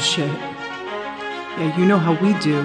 shit. 0.00 0.32
Yeah, 1.58 1.76
you 1.76 1.84
know 1.84 1.98
how 1.98 2.14
we 2.14 2.32
do. 2.40 2.58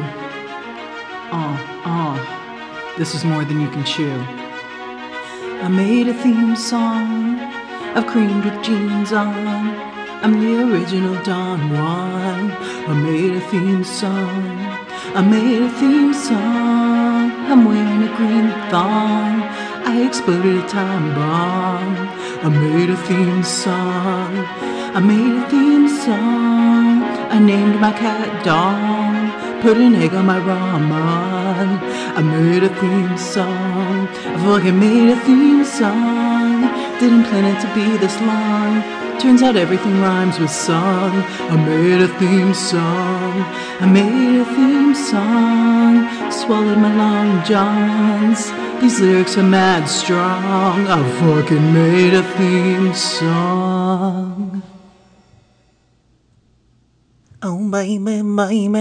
Uh, 1.31 1.57
uh. 1.85 2.95
This 2.97 3.13
is 3.13 3.25
more 3.25 3.43
than 3.43 3.59
you 3.59 3.69
can 3.69 3.83
chew. 3.83 4.15
I 5.61 5.67
made 5.67 6.07
a 6.07 6.13
theme 6.13 6.55
song. 6.55 7.37
I've 7.95 8.07
creamed 8.07 8.45
with 8.45 8.63
jeans 8.63 9.11
on. 9.11 9.75
I'm 10.23 10.39
the 10.39 10.63
original 10.63 11.21
Don 11.23 11.59
Juan. 11.71 12.51
I 12.87 12.93
made 12.93 13.33
a 13.35 13.41
theme 13.49 13.83
song. 13.83 14.43
I 15.13 15.21
made 15.21 15.61
a 15.61 15.69
theme 15.71 16.13
song. 16.13 17.31
I'm 17.51 17.65
wearing 17.65 18.03
a 18.03 18.15
green 18.15 18.49
thong. 18.71 19.41
I 19.85 20.05
exploded 20.07 20.63
a 20.63 20.67
time 20.69 21.13
bomb. 21.15 21.95
I 22.45 22.49
made 22.49 22.89
a 22.89 22.97
theme 22.97 23.43
song. 23.43 24.31
I 24.95 24.99
made 24.99 25.43
a 25.43 25.49
theme 25.49 25.89
song. 25.89 27.14
I 27.35 27.39
named 27.39 27.81
my 27.81 27.91
cat 27.91 28.45
Dawn. 28.45 29.61
Put 29.61 29.75
an 29.75 29.93
egg 29.95 30.13
on 30.13 30.25
my 30.25 30.39
ramen. 30.39 31.69
I 32.15 32.21
made 32.21 32.63
a 32.63 32.69
theme 32.79 33.17
song. 33.17 34.07
I 34.07 34.37
fucking 34.45 34.79
made 34.79 35.09
a 35.09 35.19
theme 35.19 35.65
song. 35.65 36.61
Didn't 37.01 37.25
plan 37.25 37.43
it 37.43 37.59
to 37.59 37.67
be 37.75 37.97
this 37.97 38.15
long. 38.21 38.81
Turns 39.19 39.41
out 39.43 39.57
everything 39.57 39.99
rhymes 39.99 40.39
with 40.39 40.49
song. 40.49 41.11
I 41.51 41.57
made 41.57 42.01
a 42.03 42.07
theme 42.19 42.53
song. 42.53 43.33
I 43.83 43.85
made 43.85 44.39
a 44.39 44.45
theme 44.55 44.95
song. 44.95 46.31
Swallowed 46.31 46.77
my 46.77 46.95
long 46.95 47.43
johns. 47.43 48.49
These 48.79 49.01
lyrics 49.01 49.37
are 49.37 49.43
mad 49.43 49.89
strong. 49.89 50.87
I 50.87 51.03
fucking 51.19 51.73
made 51.73 52.13
a 52.13 52.23
theme 52.37 52.93
song. 52.93 54.63
Oh 57.47 57.59
baby, 57.75 58.21
baby, 58.21 58.73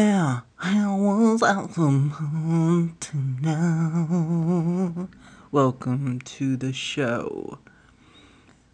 how 0.55 0.97
was 0.97 1.43
I 1.43 1.63
supposed 1.63 3.01
to 3.01 3.17
know? 3.17 5.09
Welcome 5.51 6.21
to 6.21 6.57
the 6.57 6.73
show. 6.73 7.59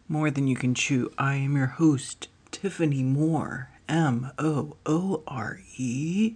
More 0.09 0.31
than 0.31 0.47
you 0.47 0.57
can 0.57 0.75
chew. 0.75 1.11
I 1.17 1.37
am 1.37 1.57
your 1.57 1.69
host, 1.69 2.29
Tiffany 2.51 3.03
Moore, 3.03 3.71
M 3.89 4.31
O 4.39 4.77
O 4.85 5.23
R 5.27 5.61
E. 5.79 6.35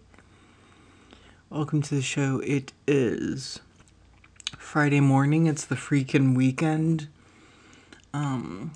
Welcome 1.50 1.82
to 1.82 1.96
the 1.96 2.00
show. 2.00 2.40
It 2.40 2.72
is 2.86 3.60
Friday 4.56 5.00
morning. 5.00 5.46
It's 5.46 5.66
the 5.66 5.74
freaking 5.74 6.34
weekend. 6.34 7.08
Um, 8.14 8.72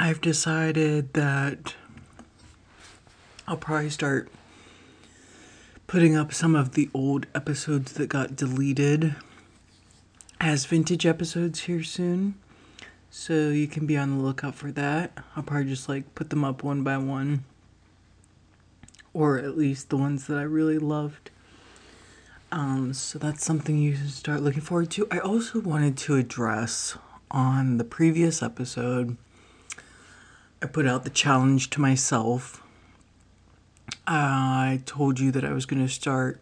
I've 0.00 0.20
decided 0.20 1.12
that 1.12 1.76
I'll 3.46 3.58
probably 3.58 3.90
start 3.90 4.30
putting 5.86 6.16
up 6.16 6.32
some 6.32 6.56
of 6.56 6.72
the 6.72 6.88
old 6.94 7.26
episodes 7.34 7.92
that 7.92 8.08
got 8.08 8.36
deleted 8.36 9.16
as 10.40 10.64
vintage 10.64 11.04
episodes 11.04 11.60
here 11.60 11.82
soon. 11.82 12.36
So 13.10 13.50
you 13.50 13.66
can 13.66 13.86
be 13.86 13.98
on 13.98 14.16
the 14.16 14.24
lookout 14.24 14.54
for 14.54 14.72
that. 14.72 15.12
I'll 15.36 15.42
probably 15.42 15.68
just 15.68 15.90
like 15.90 16.14
put 16.14 16.30
them 16.30 16.42
up 16.42 16.62
one 16.62 16.82
by 16.82 16.96
one. 16.96 17.44
Or 19.12 19.38
at 19.38 19.58
least 19.58 19.90
the 19.90 19.98
ones 19.98 20.26
that 20.26 20.38
I 20.38 20.42
really 20.42 20.78
loved. 20.78 21.30
Um, 22.50 22.94
so 22.94 23.18
that's 23.18 23.44
something 23.44 23.76
you 23.76 23.94
should 23.94 24.10
start 24.10 24.40
looking 24.40 24.62
forward 24.62 24.90
to. 24.92 25.06
I 25.10 25.18
also 25.18 25.60
wanted 25.60 25.98
to 25.98 26.16
address 26.16 26.96
on 27.30 27.76
the 27.76 27.84
previous 27.84 28.42
episode, 28.42 29.18
I 30.62 30.66
put 30.66 30.86
out 30.86 31.04
the 31.04 31.10
challenge 31.10 31.68
to 31.70 31.80
myself 31.80 32.63
I 34.06 34.80
told 34.86 35.18
you 35.18 35.30
that 35.32 35.44
I 35.44 35.52
was 35.52 35.66
going 35.66 35.82
to 35.82 35.92
start 35.92 36.40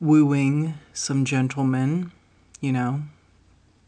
wooing 0.00 0.74
some 0.92 1.24
gentlemen, 1.24 2.12
you 2.60 2.72
know, 2.72 3.02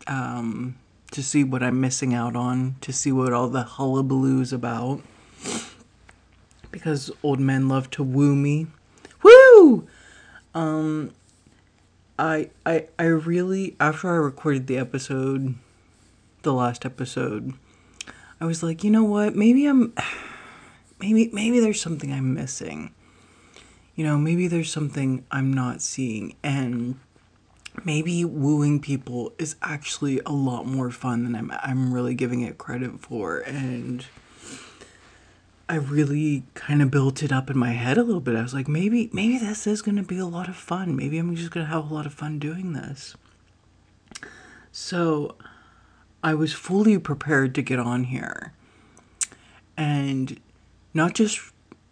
um, 0.07 0.77
to 1.13 1.23
see 1.23 1.45
what 1.45 1.63
I'm 1.63 1.81
missing 1.81 2.15
out 2.15 2.37
on, 2.37 2.77
to 2.81 2.93
see 2.93 3.13
what 3.13 3.33
all 3.33 3.49
the 3.49 3.63
hullabaloo 3.63 4.41
is 4.41 4.53
about. 4.53 5.01
Because 6.71 7.11
old 7.23 7.39
men 7.39 7.69
love 7.69 7.91
to 7.91 8.03
woo 8.03 8.35
me. 8.35 8.67
Woo! 9.23 9.87
Um, 10.55 11.13
I, 12.19 12.51
I, 12.65 12.87
I 12.99 13.05
really, 13.05 13.77
after 13.79 14.09
I 14.09 14.17
recorded 14.17 14.67
the 14.67 14.79
episode, 14.79 15.55
the 16.43 16.53
last 16.53 16.85
episode, 16.85 17.55
I 18.41 18.47
was 18.47 18.63
like, 18.63 18.83
you 18.83 18.91
know 18.91 19.05
what? 19.05 19.37
Maybe 19.37 19.67
I'm 19.67 19.93
maybe 21.03 21.29
maybe 21.33 21.61
there's 21.61 21.81
something 21.81 22.13
I'm 22.13 22.33
missing. 22.33 22.95
You 23.97 24.05
know, 24.05 24.17
maybe 24.17 24.47
there's 24.47 24.73
something 24.73 25.25
I'm 25.31 25.53
not 25.53 25.83
seeing 25.83 26.37
and 26.43 26.99
maybe 27.85 28.25
wooing 28.25 28.81
people 28.81 29.33
is 29.39 29.57
actually 29.63 30.21
a 30.25 30.31
lot 30.31 30.65
more 30.65 30.91
fun 30.91 31.25
than 31.25 31.35
I'm 31.35 31.53
I'm 31.63 31.93
really 31.93 32.15
giving 32.15 32.41
it 32.41 32.57
credit 32.57 33.01
for 33.01 33.41
and 33.41 34.07
I 35.69 35.77
really 35.77 36.45
kind 36.55 36.83
of 36.83 36.91
built 36.91 37.23
it 37.23 37.33
up 37.33 37.51
in 37.51 37.59
my 37.59 37.71
head 37.71 37.99
a 37.99 38.03
little 38.03 38.21
bit. 38.21 38.37
I 38.37 38.43
was 38.43 38.55
like, 38.55 38.69
maybe 38.69 39.11
maybe 39.13 39.39
this 39.39 39.67
is 39.67 39.83
going 39.83 39.97
to 39.97 40.03
be 40.03 40.19
a 40.19 40.27
lot 40.27 40.49
of 40.49 40.57
fun. 40.57 40.95
Maybe 40.95 41.19
I'm 41.19 41.35
just 41.35 41.51
going 41.51 41.67
to 41.67 41.73
have 41.73 41.91
a 41.91 41.95
lot 41.95 42.07
of 42.07 42.15
fun 42.15 42.39
doing 42.39 42.73
this. 42.73 43.17
So, 44.71 45.37
I 46.23 46.35
was 46.35 46.53
fully 46.53 46.99
prepared 46.99 47.55
to 47.57 47.63
get 47.63 47.79
on 47.79 48.05
here. 48.05 48.53
And 49.77 50.41
not 50.95 51.15
just, 51.15 51.41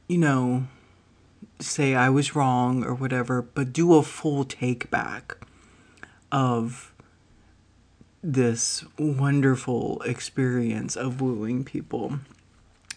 you 0.09 0.19
know, 0.19 0.65
say 1.59 1.95
I 1.95 2.09
was 2.09 2.35
wrong 2.35 2.85
or 2.85 2.95
whatever, 2.95 3.43
but 3.43 3.73
do 3.73 3.95
a 3.95 4.03
full 4.03 4.45
take 4.45 4.91
back 4.91 5.37
of 6.33 6.93
this 8.23 8.85
wonderful 8.99 10.01
experience 10.03 10.97
of 10.97 11.21
wooing 11.21 11.65
people. 11.65 12.19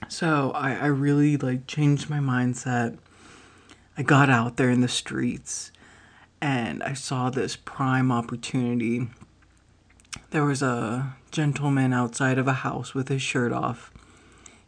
So 0.10 0.52
I, 0.52 0.74
I 0.76 0.86
really 0.88 1.38
like 1.38 1.66
changed 1.68 2.10
my 2.10 2.20
mindset. 2.20 2.98
I 3.98 4.04
got 4.04 4.30
out 4.30 4.58
there 4.58 4.70
in 4.70 4.82
the 4.82 4.88
streets 4.88 5.72
and 6.42 6.84
I 6.84 6.94
saw 6.94 7.30
this 7.30 7.56
prime 7.56 8.12
opportunity. 8.12 9.08
There 10.32 10.44
was 10.44 10.62
a 10.62 11.16
gentleman 11.32 11.94
outside 11.94 12.38
of 12.38 12.48
a 12.48 12.54
house 12.54 12.94
with 12.94 13.08
his 13.08 13.22
shirt 13.22 13.54
off, 13.54 13.92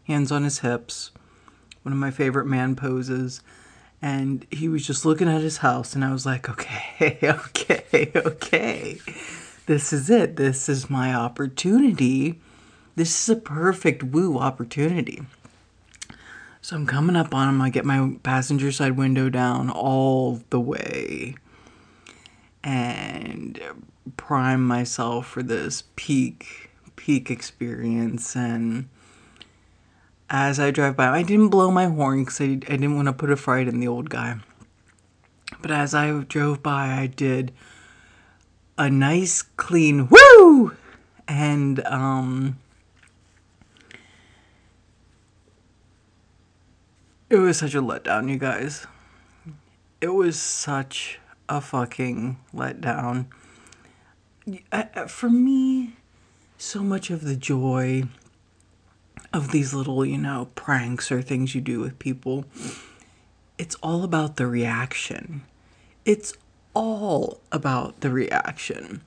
hands 0.07 0.31
on 0.31 0.43
his 0.43 0.59
hips, 0.59 1.11
one 1.85 1.93
of 1.93 1.99
my 1.99 2.09
favorite 2.09 2.47
man 2.47 2.75
poses. 2.75 3.41
And 4.01 4.45
he 4.49 4.67
was 4.67 4.85
just 4.85 5.05
looking 5.05 5.29
at 5.29 5.41
his 5.41 5.57
house, 5.57 5.93
and 5.93 6.03
I 6.03 6.11
was 6.11 6.25
like, 6.25 6.49
okay, 6.49 7.19
okay, 7.23 8.11
okay. 8.15 8.97
This 9.67 9.93
is 9.93 10.09
it. 10.09 10.35
This 10.35 10.67
is 10.67 10.89
my 10.89 11.13
opportunity. 11.13 12.39
This 12.95 13.21
is 13.21 13.29
a 13.29 13.39
perfect 13.39 14.03
woo 14.03 14.39
opportunity. 14.39 15.21
So 16.61 16.75
I'm 16.75 16.87
coming 16.87 17.15
up 17.15 17.35
on 17.35 17.49
him. 17.49 17.61
I 17.61 17.69
get 17.69 17.85
my 17.85 18.15
passenger 18.23 18.71
side 18.71 18.97
window 18.97 19.29
down 19.29 19.69
all 19.69 20.41
the 20.49 20.59
way 20.59 21.35
and 22.63 23.61
prime 24.17 24.65
myself 24.65 25.27
for 25.27 25.43
this 25.43 25.83
peak, 25.95 26.71
peak 26.95 27.29
experience. 27.29 28.35
And 28.35 28.89
as 30.29 30.59
I 30.59 30.71
drive 30.71 30.95
by. 30.95 31.07
I 31.07 31.23
didn't 31.23 31.49
blow 31.49 31.71
my 31.71 31.85
horn 31.85 32.23
because 32.23 32.41
I, 32.41 32.45
I 32.45 32.77
didn't 32.77 32.95
want 32.95 33.07
to 33.07 33.13
put 33.13 33.29
a 33.29 33.35
fright 33.35 33.67
in 33.67 33.79
the 33.79 33.87
old 33.87 34.09
guy. 34.09 34.37
But 35.61 35.71
as 35.71 35.93
I 35.93 36.11
drove 36.19 36.61
by, 36.61 36.93
I 36.93 37.07
did 37.07 37.51
a 38.77 38.89
nice 38.89 39.41
clean 39.41 40.09
woo! 40.09 40.75
And, 41.27 41.83
um, 41.85 42.59
it 47.29 47.37
was 47.37 47.57
such 47.57 47.73
a 47.73 47.81
letdown, 47.81 48.29
you 48.29 48.37
guys. 48.37 48.85
It 50.01 50.09
was 50.09 50.39
such 50.39 51.19
a 51.49 51.61
fucking 51.61 52.37
letdown. 52.53 53.27
For 55.07 55.29
me, 55.29 55.95
so 56.57 56.83
much 56.83 57.09
of 57.09 57.21
the 57.21 57.35
joy 57.35 58.03
of 59.33 59.51
these 59.51 59.73
little, 59.73 60.05
you 60.05 60.17
know, 60.17 60.49
pranks 60.55 61.11
or 61.11 61.21
things 61.21 61.55
you 61.55 61.61
do 61.61 61.79
with 61.79 61.99
people, 61.99 62.45
it's 63.57 63.75
all 63.75 64.03
about 64.03 64.35
the 64.35 64.47
reaction. 64.47 65.43
It's 66.05 66.33
all 66.73 67.41
about 67.51 68.01
the 68.01 68.09
reaction. 68.09 69.01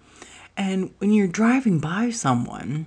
And 0.56 0.92
when 0.98 1.12
you're 1.12 1.28
driving 1.28 1.78
by 1.78 2.10
someone, 2.10 2.86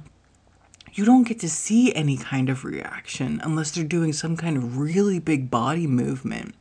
you 0.93 1.05
don't 1.05 1.27
get 1.27 1.39
to 1.39 1.49
see 1.49 1.93
any 1.95 2.17
kind 2.17 2.49
of 2.49 2.65
reaction 2.65 3.39
unless 3.43 3.71
they're 3.71 3.83
doing 3.83 4.11
some 4.11 4.35
kind 4.35 4.57
of 4.57 4.77
really 4.77 5.19
big 5.19 5.49
body 5.49 5.87
movement 5.87 6.53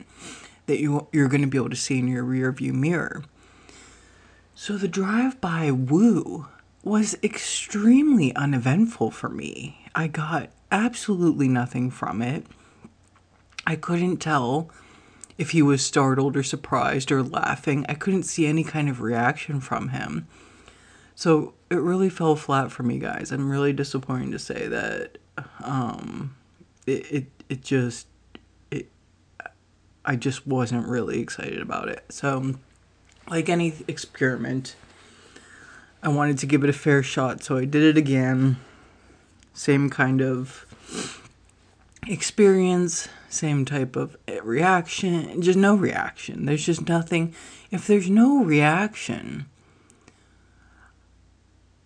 that 0.67 0.79
you, 0.79 1.07
you're 1.11 1.27
going 1.27 1.41
to 1.41 1.47
be 1.47 1.57
able 1.57 1.69
to 1.69 1.75
see 1.75 1.99
in 1.99 2.07
your 2.07 2.23
rear 2.23 2.51
view 2.51 2.71
mirror. 2.71 3.23
So 4.55 4.77
the 4.77 4.87
drive 4.87 5.41
by 5.41 5.71
woo 5.71 6.47
was 6.83 7.17
extremely 7.21 8.33
uneventful 8.35 9.11
for 9.11 9.29
me. 9.29 9.80
I 9.93 10.07
got 10.07 10.49
absolutely 10.71 11.47
nothing 11.47 11.91
from 11.91 12.21
it. 12.21 12.45
I 13.65 13.75
couldn't 13.75 14.17
tell 14.17 14.69
if 15.37 15.51
he 15.51 15.61
was 15.61 15.85
startled 15.85 16.35
or 16.37 16.43
surprised 16.43 17.11
or 17.11 17.23
laughing. 17.23 17.85
I 17.89 17.93
couldn't 17.93 18.23
see 18.23 18.45
any 18.45 18.63
kind 18.63 18.89
of 18.89 19.01
reaction 19.01 19.59
from 19.59 19.89
him. 19.89 20.27
So 21.15 21.53
it 21.69 21.75
really 21.75 22.09
fell 22.09 22.35
flat 22.35 22.71
for 22.71 22.83
me, 22.83 22.99
guys. 22.99 23.31
I'm 23.31 23.49
really 23.49 23.73
disappointed 23.73 24.31
to 24.31 24.39
say 24.39 24.67
that 24.67 25.17
um, 25.63 26.35
it, 26.87 27.11
it 27.11 27.25
it 27.49 27.61
just 27.61 28.07
it 28.71 28.89
I 30.03 30.15
just 30.15 30.47
wasn't 30.47 30.87
really 30.87 31.19
excited 31.19 31.61
about 31.61 31.89
it. 31.89 32.05
So 32.09 32.55
like 33.29 33.49
any 33.49 33.73
experiment, 33.87 34.75
I 36.01 36.09
wanted 36.09 36.37
to 36.39 36.45
give 36.45 36.63
it 36.63 36.69
a 36.69 36.73
fair 36.73 37.03
shot, 37.03 37.43
so 37.43 37.57
I 37.57 37.65
did 37.65 37.83
it 37.83 37.97
again. 37.97 38.57
Same 39.53 39.89
kind 39.89 40.21
of 40.21 40.65
experience, 42.07 43.07
same 43.29 43.65
type 43.65 43.95
of 43.95 44.17
reaction, 44.43 45.41
just 45.41 45.57
no 45.57 45.75
reaction. 45.75 46.45
There's 46.45 46.65
just 46.65 46.87
nothing. 46.87 47.33
If 47.69 47.87
there's 47.87 48.09
no 48.09 48.43
reaction, 48.43 49.45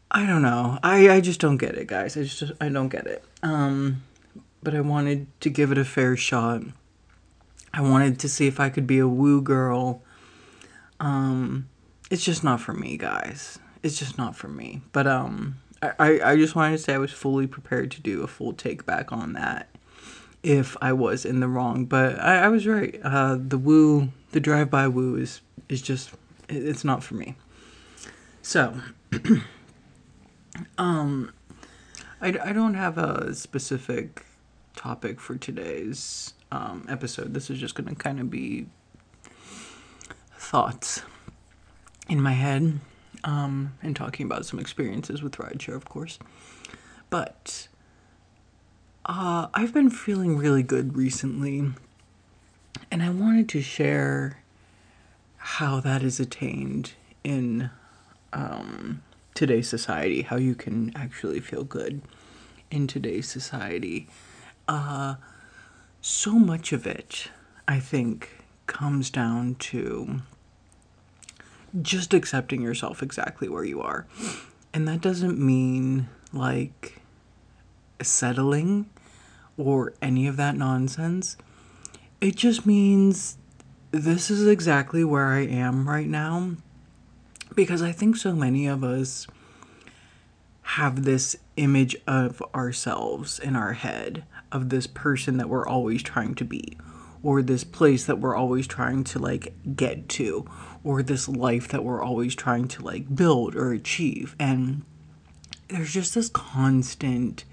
I 0.10 0.26
don't 0.26 0.42
know. 0.42 0.80
I, 0.82 1.10
I 1.10 1.22
just 1.22 1.40
don't 1.40 1.58
get 1.58 1.76
it, 1.76 1.88
guys. 1.88 2.16
I 2.16 2.24
just 2.24 2.52
I 2.62 2.70
don't 2.70 2.90
get 2.90 3.06
it. 3.06 3.24
Um, 3.44 4.04
but 4.64 4.74
I 4.74 4.82
wanted 4.82 5.28
to 5.42 5.50
give 5.50 5.72
it 5.72 5.78
a 5.78 5.86
fair 5.86 6.16
shot. 6.16 6.62
I 7.74 7.82
wanted 7.82 8.20
to 8.20 8.30
see 8.30 8.48
if 8.48 8.60
I 8.60 8.70
could 8.70 8.88
be 8.88 9.00
a 9.00 9.08
woo 9.08 9.42
girl. 9.42 10.02
Um, 11.00 11.68
it's 12.10 12.24
just 12.24 12.44
not 12.44 12.62
for 12.62 12.74
me, 12.74 12.98
guys. 12.98 13.60
It's 13.84 14.00
just 14.00 14.18
not 14.18 14.36
for 14.36 14.48
me. 14.48 14.82
But 14.94 15.06
um, 15.06 15.58
I, 15.82 16.20
I 16.24 16.36
just 16.36 16.56
wanted 16.56 16.78
to 16.78 16.84
say 16.84 16.94
I 16.94 16.98
was 16.98 17.12
fully 17.12 17.48
prepared 17.48 17.92
to 17.92 18.02
do 18.02 18.24
a 18.24 18.28
full 18.28 18.54
take 18.54 18.86
back 18.86 19.12
on 19.12 19.34
that 19.34 19.70
if 20.44 20.78
I 20.82 20.94
was 20.94 21.26
in 21.26 21.40
the 21.40 21.48
wrong. 21.48 21.86
But 21.86 22.20
I, 22.20 22.46
I 22.46 22.48
was 22.48 22.66
right. 22.68 23.00
Uh, 23.04 23.38
the 23.40 23.58
woo, 23.58 24.10
the 24.32 24.40
drive 24.40 24.70
by 24.70 24.88
woo 24.88 25.16
is 25.16 25.42
is 25.70 25.82
just 25.82 26.12
it's 26.50 26.84
not 26.84 27.04
for 27.04 27.16
me. 27.16 27.36
So, 28.42 28.80
um, 30.78 31.34
I, 32.22 32.28
I 32.28 32.54
don't 32.54 32.76
have 32.76 32.98
a 32.98 33.34
specific 33.34 34.24
topic 34.76 35.20
for 35.20 35.36
today's 35.36 36.34
um, 36.52 36.86
episode. 36.88 37.34
This 37.34 37.50
is 37.50 37.60
just 37.60 37.76
going 37.76 37.90
to 37.90 37.96
kind 37.96 38.20
of 38.20 38.30
be 38.30 38.68
thoughts 40.38 41.02
in 42.08 42.22
my 42.22 42.34
head 42.34 42.80
um, 43.26 43.74
and 43.82 43.96
talking 43.96 44.26
about 44.26 44.46
some 44.46 44.60
experiences 44.60 45.22
with 45.22 45.34
rideshare, 45.34 45.76
of 45.76 45.86
course. 45.86 46.18
But 47.10 47.68
uh, 49.06 49.48
I've 49.54 49.74
been 49.74 49.90
feeling 49.90 50.38
really 50.38 50.64
good 50.64 50.96
recently, 50.96 51.72
and 52.92 53.04
I 53.04 53.10
wanted 53.10 53.50
to 53.50 53.62
share 53.62 54.42
how 55.38 55.80
that 55.80 56.04
is 56.04 56.20
attained 56.20 56.94
in 57.24 57.72
um, 58.32 59.02
today's 59.34 59.68
society, 59.68 60.22
how 60.22 60.38
you 60.38 60.56
can 60.56 60.92
actually 60.96 61.40
feel 61.40 61.64
good 61.64 62.02
in 62.72 62.88
today's 62.88 63.28
society. 63.28 64.08
Uh, 64.68 65.16
so 66.02 66.34
much 66.34 66.72
of 66.72 66.86
it, 66.86 67.30
I 67.68 67.80
think, 67.80 68.44
comes 68.68 69.10
down 69.10 69.56
to 69.56 70.22
just 71.82 72.14
accepting 72.14 72.62
yourself 72.62 73.04
exactly 73.04 73.50
where 73.50 73.64
you 73.64 73.82
are. 73.82 74.06
And 74.74 74.88
that 74.88 75.02
doesn't 75.02 75.40
mean 75.40 76.10
like 76.34 77.02
settling 78.02 78.90
or 79.58 79.94
any 80.02 80.28
of 80.28 80.38
that 80.38 80.56
nonsense. 80.56 81.38
It 82.22 82.36
just 82.36 82.66
means 82.66 83.38
this 83.92 84.30
is 84.30 84.48
exactly 84.48 85.04
where 85.04 85.28
I 85.28 85.42
am 85.42 85.88
right 85.88 86.08
now. 86.08 86.52
Because 87.54 87.82
I 87.82 87.92
think 87.92 88.18
so 88.18 88.34
many 88.34 88.68
of 88.68 88.84
us 88.84 89.28
have 90.64 91.06
this 91.06 91.38
image 91.58 91.96
of 92.08 92.42
ourselves 92.54 93.40
in 93.40 93.56
our 93.56 93.74
head, 93.74 94.26
of 94.52 94.70
this 94.70 94.88
person 94.88 95.38
that 95.38 95.48
we're 95.48 95.68
always 95.68 96.04
trying 96.04 96.36
to 96.36 96.44
be, 96.44 96.76
or 97.26 97.42
this 97.42 97.64
place 97.64 98.06
that 98.06 98.20
we're 98.20 98.36
always 98.36 98.68
trying 98.68 99.04
to 99.04 99.18
like 99.18 99.52
get 99.76 100.08
to, 100.08 100.48
or 100.84 101.02
this 101.02 101.28
life 101.28 101.68
that 101.70 101.84
we're 101.84 102.04
always 102.04 102.36
trying 102.36 102.68
to 102.68 102.84
like 102.84 103.16
build 103.16 103.56
or 103.56 103.74
achieve. 103.74 104.36
And 104.40 104.84
there's 105.68 105.92
just 105.92 106.14
this 106.14 106.30
constant 106.30 107.44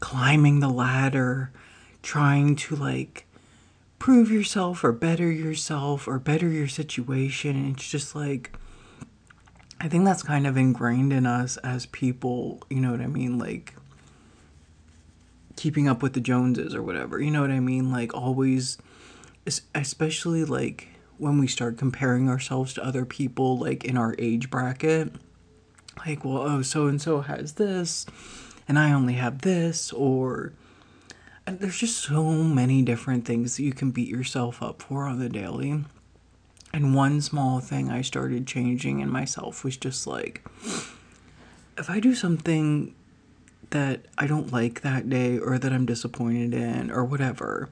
climbing 0.00 0.60
the 0.60 0.68
ladder, 0.68 1.50
trying 2.02 2.54
to 2.54 2.76
like 2.76 3.26
prove 3.98 4.30
yourself 4.30 4.84
or 4.84 4.92
better 4.92 5.30
yourself 5.30 6.06
or 6.06 6.18
better 6.18 6.46
your 6.46 6.68
situation. 6.68 7.56
And 7.56 7.76
it's 7.76 7.88
just 7.88 8.14
like, 8.14 8.52
I 9.80 9.88
think 9.88 10.04
that's 10.04 10.22
kind 10.22 10.46
of 10.46 10.58
ingrained 10.58 11.14
in 11.14 11.24
us 11.24 11.56
as 11.58 11.86
people, 11.86 12.60
you 12.68 12.80
know 12.80 12.90
what 12.90 13.00
I 13.00 13.06
mean? 13.06 13.38
Like, 13.38 13.74
keeping 15.56 15.88
up 15.88 16.02
with 16.02 16.12
the 16.12 16.20
Joneses 16.20 16.74
or 16.74 16.82
whatever, 16.82 17.20
you 17.20 17.30
know 17.30 17.40
what 17.40 17.50
I 17.50 17.60
mean? 17.60 17.90
Like, 17.90 18.14
always, 18.14 18.78
especially 19.74 20.44
like 20.44 20.88
when 21.18 21.38
we 21.38 21.46
start 21.46 21.78
comparing 21.78 22.28
ourselves 22.28 22.74
to 22.74 22.84
other 22.84 23.04
people 23.04 23.58
like 23.58 23.84
in 23.84 23.96
our 23.96 24.14
age 24.18 24.50
bracket 24.50 25.12
like 26.04 26.24
well 26.24 26.38
oh 26.38 26.62
so 26.62 26.86
and 26.86 27.00
so 27.00 27.20
has 27.22 27.52
this 27.52 28.06
and 28.68 28.78
i 28.78 28.92
only 28.92 29.14
have 29.14 29.42
this 29.42 29.92
or 29.92 30.52
there's 31.46 31.78
just 31.78 31.98
so 31.98 32.24
many 32.24 32.82
different 32.82 33.24
things 33.24 33.56
that 33.56 33.62
you 33.62 33.72
can 33.72 33.90
beat 33.90 34.08
yourself 34.08 34.62
up 34.62 34.82
for 34.82 35.04
on 35.04 35.18
the 35.18 35.28
daily 35.28 35.84
and 36.74 36.94
one 36.94 37.20
small 37.20 37.60
thing 37.60 37.90
i 37.90 38.02
started 38.02 38.46
changing 38.46 39.00
in 39.00 39.08
myself 39.08 39.64
was 39.64 39.76
just 39.76 40.06
like 40.06 40.44
if 41.78 41.88
i 41.88 41.98
do 41.98 42.14
something 42.14 42.94
that 43.70 44.00
i 44.18 44.26
don't 44.26 44.52
like 44.52 44.80
that 44.82 45.08
day 45.08 45.38
or 45.38 45.58
that 45.58 45.72
i'm 45.72 45.86
disappointed 45.86 46.54
in 46.54 46.90
or 46.90 47.04
whatever 47.04 47.70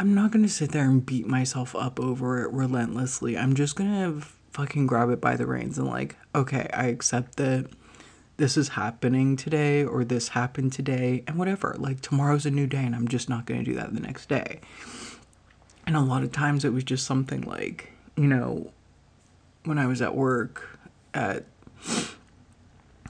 I'm 0.00 0.14
not 0.14 0.30
gonna 0.30 0.48
sit 0.48 0.70
there 0.70 0.84
and 0.84 1.04
beat 1.04 1.26
myself 1.26 1.74
up 1.74 1.98
over 1.98 2.44
it 2.44 2.52
relentlessly. 2.52 3.36
I'm 3.36 3.54
just 3.54 3.74
gonna 3.74 4.20
fucking 4.52 4.86
grab 4.86 5.10
it 5.10 5.20
by 5.20 5.34
the 5.34 5.44
reins 5.44 5.76
and 5.76 5.88
like, 5.88 6.16
okay, 6.34 6.68
I 6.72 6.84
accept 6.86 7.36
that 7.36 7.66
this 8.36 8.56
is 8.56 8.68
happening 8.70 9.34
today 9.34 9.84
or 9.84 10.04
this 10.04 10.28
happened 10.28 10.72
today 10.72 11.24
and 11.26 11.36
whatever. 11.36 11.74
Like 11.76 12.00
tomorrow's 12.00 12.46
a 12.46 12.50
new 12.52 12.68
day 12.68 12.84
and 12.84 12.94
I'm 12.94 13.08
just 13.08 13.28
not 13.28 13.44
gonna 13.44 13.64
do 13.64 13.74
that 13.74 13.92
the 13.92 14.00
next 14.00 14.28
day. 14.28 14.60
And 15.84 15.96
a 15.96 16.00
lot 16.00 16.22
of 16.22 16.30
times 16.30 16.64
it 16.64 16.72
was 16.72 16.84
just 16.84 17.04
something 17.04 17.40
like, 17.40 17.90
you 18.16 18.28
know, 18.28 18.70
when 19.64 19.78
I 19.78 19.86
was 19.86 20.00
at 20.00 20.14
work 20.14 20.78
at 21.12 21.44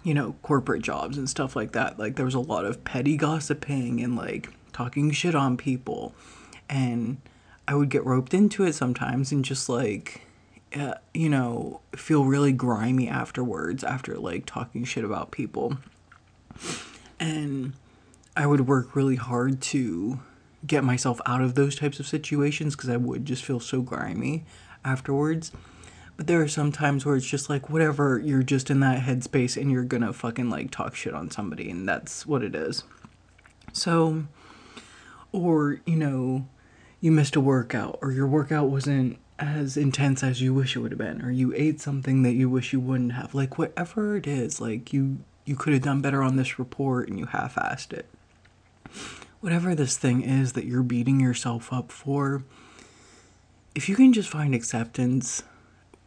you 0.09 0.15
know, 0.15 0.35
corporate 0.43 0.83
jobs 0.83 1.19
and 1.19 1.29
stuff 1.29 1.55
like 1.55 1.73
that, 1.73 1.99
like 1.99 2.17
there 2.17 2.25
was 2.25 2.35
a 2.35 2.41
lot 2.41 2.65
of 2.65 2.83
petty 2.83 3.17
gossiping 3.17 4.03
and 4.03 4.17
like 4.17 4.50
talking 4.73 5.11
shit 5.11 5.35
on 5.35 5.57
people 5.57 6.15
and 6.69 7.19
I 7.67 7.75
would 7.75 7.91
get 7.91 8.05
roped 8.07 8.33
into 8.33 8.65
it 8.65 8.75
sometimes 8.75 9.33
and 9.33 9.45
just 9.45 9.69
like 9.69 10.23
uh, 10.75 10.95
you 11.12 11.29
know 11.29 11.81
feel 11.97 12.25
really 12.25 12.53
grimy 12.53 13.09
afterwards 13.09 13.83
after 13.83 14.19
like 14.19 14.47
talking 14.47 14.85
shit 14.85 15.05
about 15.05 15.31
people 15.31 15.79
and 17.19 17.73
I 18.37 18.47
would 18.47 18.67
work 18.67 18.95
really 18.95 19.17
hard 19.17 19.61
to 19.62 20.21
get 20.67 20.85
myself 20.85 21.21
out 21.27 21.41
of 21.41 21.55
those 21.55 21.77
types 21.77 22.00
of 22.00 22.07
situations 22.07 22.77
because 22.77 22.88
I 22.88 22.97
would 22.97 23.25
just 23.25 23.45
feel 23.45 23.61
so 23.61 23.81
grimy 23.83 24.45
afterwards. 24.85 25.53
But 26.19 26.27
there 26.27 26.43
are 26.43 26.49
some 26.49 26.73
times 26.73 27.07
where 27.07 27.17
it's 27.17 27.27
just 27.27 27.49
like 27.49 27.71
whatever, 27.71 28.19
you're 28.19 28.43
just 28.43 28.69
in 28.69 28.81
that 28.81 29.01
headspace 29.03 29.57
and 29.57 29.71
you're 29.71 29.85
gonna 29.85 30.13
fucking 30.13 30.51
like 30.51 30.71
talk 30.71 30.95
shit 30.95 31.15
on 31.15 31.31
somebody, 31.31 31.71
and 31.71 31.89
that's 31.89 32.27
what 32.27 32.43
it 32.43 32.55
is. 32.55 32.85
So, 33.73 34.25
or, 35.33 35.81
you 35.87 35.97
know, 35.97 36.47
you 37.01 37.13
missed 37.13 37.37
a 37.37 37.41
workout 37.41 37.99
or 38.03 38.13
your 38.13 38.27
workout 38.27 38.69
wasn't 38.69 39.19
as 39.39 39.77
intense 39.77 40.23
as 40.23 40.43
you 40.43 40.53
wish 40.53 40.75
it 40.75 40.81
would 40.81 40.91
have 40.91 40.99
been 40.99 41.23
or 41.23 41.31
you 41.31 41.55
ate 41.55 41.81
something 41.81 42.23
that 42.23 42.33
you 42.33 42.51
wish 42.51 42.73
you 42.73 42.81
wouldn't 42.81 43.13
have 43.13 43.35
like 43.35 43.57
whatever 43.57 44.17
it 44.17 44.27
is 44.27 44.61
like 44.61 44.93
you 44.93 45.19
you 45.45 45.55
could 45.55 45.73
have 45.73 45.83
done 45.83 46.01
better 46.01 46.23
on 46.23 46.37
this 46.37 46.59
report 46.59 47.09
and 47.09 47.19
you 47.19 47.27
half-assed 47.27 47.93
it 47.93 48.07
whatever 49.41 49.75
this 49.77 49.97
thing 49.97 50.23
is 50.23 50.55
that 50.55 50.65
you're 50.65 50.83
beating 50.83 51.21
yourself 51.21 51.73
up 51.73 51.93
for 51.93 52.43
if 53.77 53.89
you 53.89 53.95
can 53.95 54.13
just 54.13 54.29
find 54.29 54.57
acceptance 54.57 55.45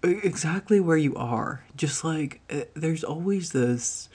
exactly 0.04 0.80
where 0.80 0.98
you 0.98 1.16
are 1.16 1.64
just 1.76 2.04
like 2.04 2.42
there's 2.74 3.04
always 3.04 3.52
this 3.52 4.10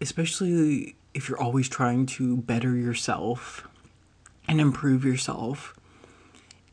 especially 0.00 0.96
if 1.14 1.28
you're 1.28 1.40
always 1.40 1.68
trying 1.68 2.06
to 2.06 2.36
better 2.38 2.76
yourself 2.76 3.66
and 4.48 4.60
improve 4.60 5.04
yourself, 5.04 5.74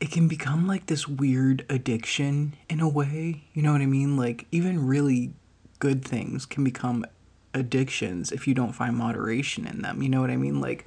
it 0.00 0.10
can 0.10 0.28
become 0.28 0.66
like 0.66 0.86
this 0.86 1.08
weird 1.08 1.64
addiction 1.68 2.54
in 2.68 2.80
a 2.80 2.88
way. 2.88 3.44
You 3.52 3.62
know 3.62 3.72
what 3.72 3.80
I 3.80 3.86
mean? 3.86 4.16
Like, 4.16 4.46
even 4.52 4.86
really 4.86 5.32
good 5.78 6.04
things 6.04 6.46
can 6.46 6.64
become 6.64 7.04
addictions 7.52 8.32
if 8.32 8.46
you 8.46 8.54
don't 8.54 8.72
find 8.72 8.96
moderation 8.96 9.66
in 9.66 9.82
them. 9.82 10.02
You 10.02 10.08
know 10.08 10.20
what 10.20 10.30
I 10.30 10.36
mean? 10.36 10.60
Like, 10.60 10.86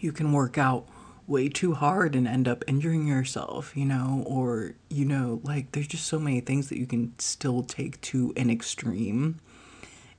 you 0.00 0.12
can 0.12 0.32
work 0.32 0.58
out 0.58 0.86
way 1.28 1.48
too 1.48 1.74
hard 1.74 2.16
and 2.16 2.26
end 2.26 2.48
up 2.48 2.64
injuring 2.66 3.06
yourself, 3.06 3.76
you 3.76 3.84
know, 3.84 4.24
or, 4.26 4.74
you 4.88 5.04
know, 5.04 5.40
like, 5.44 5.72
there's 5.72 5.86
just 5.86 6.06
so 6.06 6.18
many 6.18 6.40
things 6.40 6.70
that 6.70 6.78
you 6.78 6.86
can 6.86 7.12
still 7.18 7.62
take 7.62 8.00
to 8.00 8.32
an 8.36 8.50
extreme. 8.50 9.38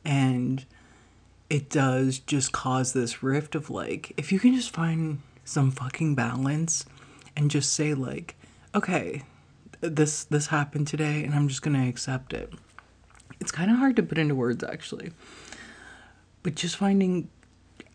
And 0.05 0.65
it 1.49 1.69
does 1.69 2.19
just 2.19 2.51
cause 2.51 2.93
this 2.93 3.23
rift 3.23 3.55
of 3.55 3.69
like, 3.69 4.13
if 4.17 4.31
you 4.31 4.39
can 4.39 4.53
just 4.55 4.69
find 4.69 5.21
some 5.43 5.71
fucking 5.71 6.13
balance 6.13 6.85
and 7.35 7.49
just 7.49 7.73
say, 7.73 7.95
like, 7.95 8.35
okay, 8.75 9.23
this 9.81 10.25
this 10.25 10.47
happened 10.47 10.87
today 10.87 11.23
and 11.23 11.33
I'm 11.33 11.47
just 11.47 11.61
going 11.61 11.75
to 11.81 11.89
accept 11.89 12.33
it. 12.33 12.53
It's 13.39 13.51
kind 13.51 13.71
of 13.71 13.77
hard 13.77 13.95
to 13.95 14.03
put 14.03 14.17
into 14.17 14.35
words 14.35 14.63
actually. 14.63 15.11
But 16.43 16.55
just 16.55 16.77
finding 16.77 17.29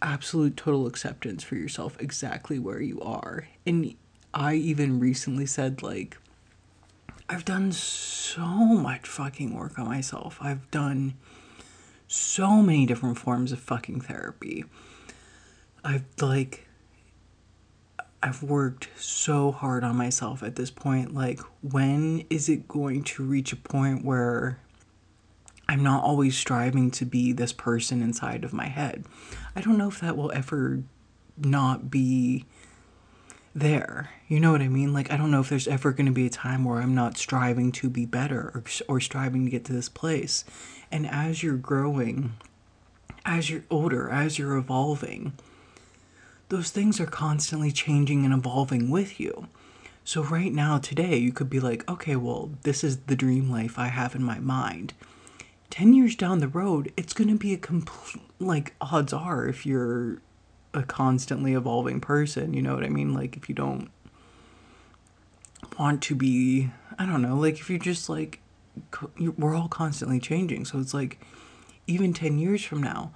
absolute 0.04 0.56
total 0.56 0.86
acceptance 0.86 1.42
for 1.42 1.56
yourself 1.56 1.96
exactly 1.98 2.58
where 2.58 2.80
you 2.80 3.00
are. 3.00 3.48
And 3.66 3.94
I 4.32 4.54
even 4.54 5.00
recently 5.00 5.46
said 5.46 5.82
like 5.82 6.18
I've 7.28 7.44
done 7.44 7.72
so 7.72 8.44
much 8.44 9.08
fucking 9.08 9.54
work 9.54 9.78
on 9.78 9.86
myself. 9.86 10.38
I've 10.42 10.70
done 10.70 11.14
so 12.06 12.60
many 12.60 12.84
different 12.84 13.18
forms 13.18 13.50
of 13.50 13.58
fucking 13.58 14.02
therapy. 14.02 14.64
I've 15.82 16.04
like 16.20 16.66
I've 18.22 18.42
worked 18.42 18.88
so 18.96 19.52
hard 19.52 19.84
on 19.84 19.96
myself 19.96 20.42
at 20.42 20.56
this 20.56 20.70
point. 20.70 21.12
Like, 21.12 21.40
when 21.60 22.24
is 22.30 22.48
it 22.48 22.66
going 22.66 23.04
to 23.04 23.22
reach 23.22 23.52
a 23.52 23.56
point 23.56 24.02
where 24.02 24.58
I'm 25.68 25.82
not 25.82 26.04
always 26.04 26.36
striving 26.36 26.90
to 26.92 27.04
be 27.04 27.32
this 27.32 27.52
person 27.52 28.02
inside 28.02 28.44
of 28.44 28.52
my 28.52 28.66
head? 28.66 29.04
I 29.56 29.60
don't 29.60 29.78
know 29.78 29.88
if 29.88 30.00
that 30.00 30.16
will 30.16 30.32
ever 30.32 30.82
not 31.36 31.90
be 31.90 32.44
there. 33.54 34.10
You 34.28 34.40
know 34.40 34.52
what 34.52 34.62
I 34.62 34.68
mean? 34.68 34.92
Like, 34.92 35.10
I 35.10 35.16
don't 35.16 35.30
know 35.30 35.40
if 35.40 35.48
there's 35.48 35.68
ever 35.68 35.92
going 35.92 36.06
to 36.06 36.12
be 36.12 36.26
a 36.26 36.30
time 36.30 36.64
where 36.64 36.80
I'm 36.80 36.94
not 36.94 37.16
striving 37.16 37.72
to 37.72 37.88
be 37.88 38.04
better 38.04 38.50
or, 38.54 38.64
or 38.88 39.00
striving 39.00 39.44
to 39.44 39.50
get 39.50 39.64
to 39.66 39.72
this 39.72 39.88
place. 39.88 40.44
And 40.90 41.06
as 41.06 41.42
you're 41.42 41.56
growing, 41.56 42.34
as 43.24 43.48
you're 43.48 43.64
older, 43.70 44.10
as 44.10 44.38
you're 44.38 44.56
evolving, 44.56 45.32
those 46.48 46.70
things 46.70 47.00
are 47.00 47.06
constantly 47.06 47.72
changing 47.72 48.24
and 48.24 48.34
evolving 48.34 48.90
with 48.90 49.18
you. 49.18 49.48
So, 50.06 50.22
right 50.22 50.52
now, 50.52 50.76
today, 50.78 51.16
you 51.16 51.32
could 51.32 51.48
be 51.48 51.60
like, 51.60 51.88
okay, 51.90 52.14
well, 52.14 52.50
this 52.62 52.84
is 52.84 52.98
the 52.98 53.16
dream 53.16 53.50
life 53.50 53.78
I 53.78 53.86
have 53.86 54.14
in 54.14 54.22
my 54.22 54.38
mind. 54.38 54.92
10 55.74 55.92
years 55.92 56.14
down 56.14 56.38
the 56.38 56.46
road, 56.46 56.92
it's 56.96 57.12
going 57.12 57.26
to 57.26 57.34
be 57.34 57.52
a 57.52 57.56
complete, 57.56 58.22
like, 58.38 58.76
odds 58.80 59.12
are 59.12 59.48
if 59.48 59.66
you're 59.66 60.22
a 60.72 60.84
constantly 60.84 61.52
evolving 61.52 62.00
person, 62.00 62.54
you 62.54 62.62
know 62.62 62.76
what 62.76 62.84
I 62.84 62.88
mean? 62.88 63.12
Like, 63.12 63.36
if 63.36 63.48
you 63.48 63.56
don't 63.56 63.90
want 65.76 66.00
to 66.02 66.14
be, 66.14 66.70
I 66.96 67.04
don't 67.06 67.22
know, 67.22 67.34
like, 67.34 67.58
if 67.58 67.68
you're 67.68 67.80
just 67.80 68.08
like, 68.08 68.38
we're 69.18 69.56
all 69.56 69.66
constantly 69.66 70.20
changing. 70.20 70.64
So, 70.64 70.78
it's 70.78 70.94
like, 70.94 71.18
even 71.88 72.12
10 72.12 72.38
years 72.38 72.62
from 72.62 72.80
now, 72.80 73.10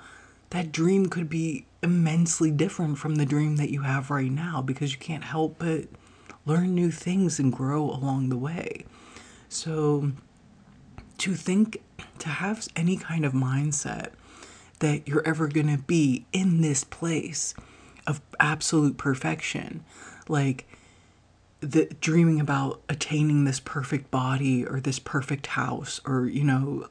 that 0.51 0.73
dream 0.73 1.07
could 1.07 1.31
be 1.31 1.65
immensely 1.81 2.51
different 2.51 2.99
from 2.99 3.15
the 3.15 3.25
dream 3.25 3.55
that 3.59 3.71
you 3.71 3.83
have 3.83 4.11
right 4.11 4.33
now 4.33 4.63
because 4.63 4.91
you 4.93 4.99
can't 4.99 5.23
help 5.23 5.61
but 5.61 5.85
learn 6.45 6.75
new 6.75 6.91
things 6.91 7.39
and 7.39 7.53
grow 7.53 7.85
along 7.85 8.31
the 8.31 8.37
way. 8.37 8.85
So, 9.49 10.11
to 11.19 11.35
think, 11.37 11.83
to 12.21 12.29
have 12.29 12.67
any 12.77 12.97
kind 12.97 13.25
of 13.25 13.33
mindset 13.33 14.11
that 14.81 15.07
you're 15.09 15.27
ever 15.27 15.49
going 15.49 15.69
to 15.69 15.83
be 15.83 16.25
in 16.33 16.61
this 16.61 16.85
place 16.85 17.55
of 18.07 18.21
absolute 18.41 18.97
perfection, 18.97 19.85
like 20.29 20.67
the 21.61 21.87
dreaming 22.01 22.41
about 22.41 22.81
attaining 22.89 23.45
this 23.45 23.61
perfect 23.61 24.11
body 24.11 24.65
or 24.65 24.81
this 24.81 24.99
perfect 24.99 25.49
house 25.49 26.01
or, 26.05 26.27
you 26.27 26.45
know, 26.45 26.89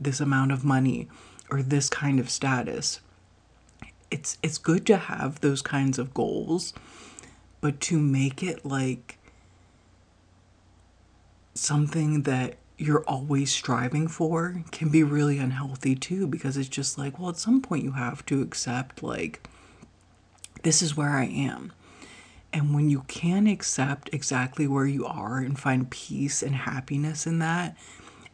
this 0.00 0.20
amount 0.20 0.52
of 0.52 0.64
money 0.64 1.08
or 1.50 1.62
this 1.62 1.88
kind 1.88 2.20
of 2.20 2.28
status. 2.28 3.00
It's 4.10 4.38
it's 4.42 4.58
good 4.58 4.86
to 4.86 4.96
have 4.96 5.40
those 5.40 5.62
kinds 5.62 5.98
of 5.98 6.12
goals, 6.12 6.74
but 7.60 7.80
to 7.82 7.98
make 7.98 8.42
it 8.42 8.64
like 8.64 9.18
something 11.54 12.22
that 12.22 12.56
you're 12.80 13.04
always 13.04 13.52
striving 13.52 14.08
for 14.08 14.62
can 14.72 14.88
be 14.88 15.02
really 15.02 15.36
unhealthy 15.36 15.94
too 15.94 16.26
because 16.26 16.56
it's 16.56 16.68
just 16.68 16.96
like, 16.96 17.18
well, 17.18 17.28
at 17.28 17.36
some 17.36 17.60
point 17.60 17.84
you 17.84 17.92
have 17.92 18.24
to 18.24 18.40
accept 18.40 19.02
like 19.02 19.46
this 20.62 20.80
is 20.80 20.96
where 20.96 21.10
I 21.10 21.26
am. 21.26 21.74
And 22.54 22.74
when 22.74 22.88
you 22.88 23.02
can 23.06 23.46
accept 23.46 24.08
exactly 24.14 24.66
where 24.66 24.86
you 24.86 25.04
are 25.04 25.38
and 25.38 25.58
find 25.58 25.90
peace 25.90 26.42
and 26.42 26.54
happiness 26.54 27.26
in 27.26 27.38
that, 27.40 27.76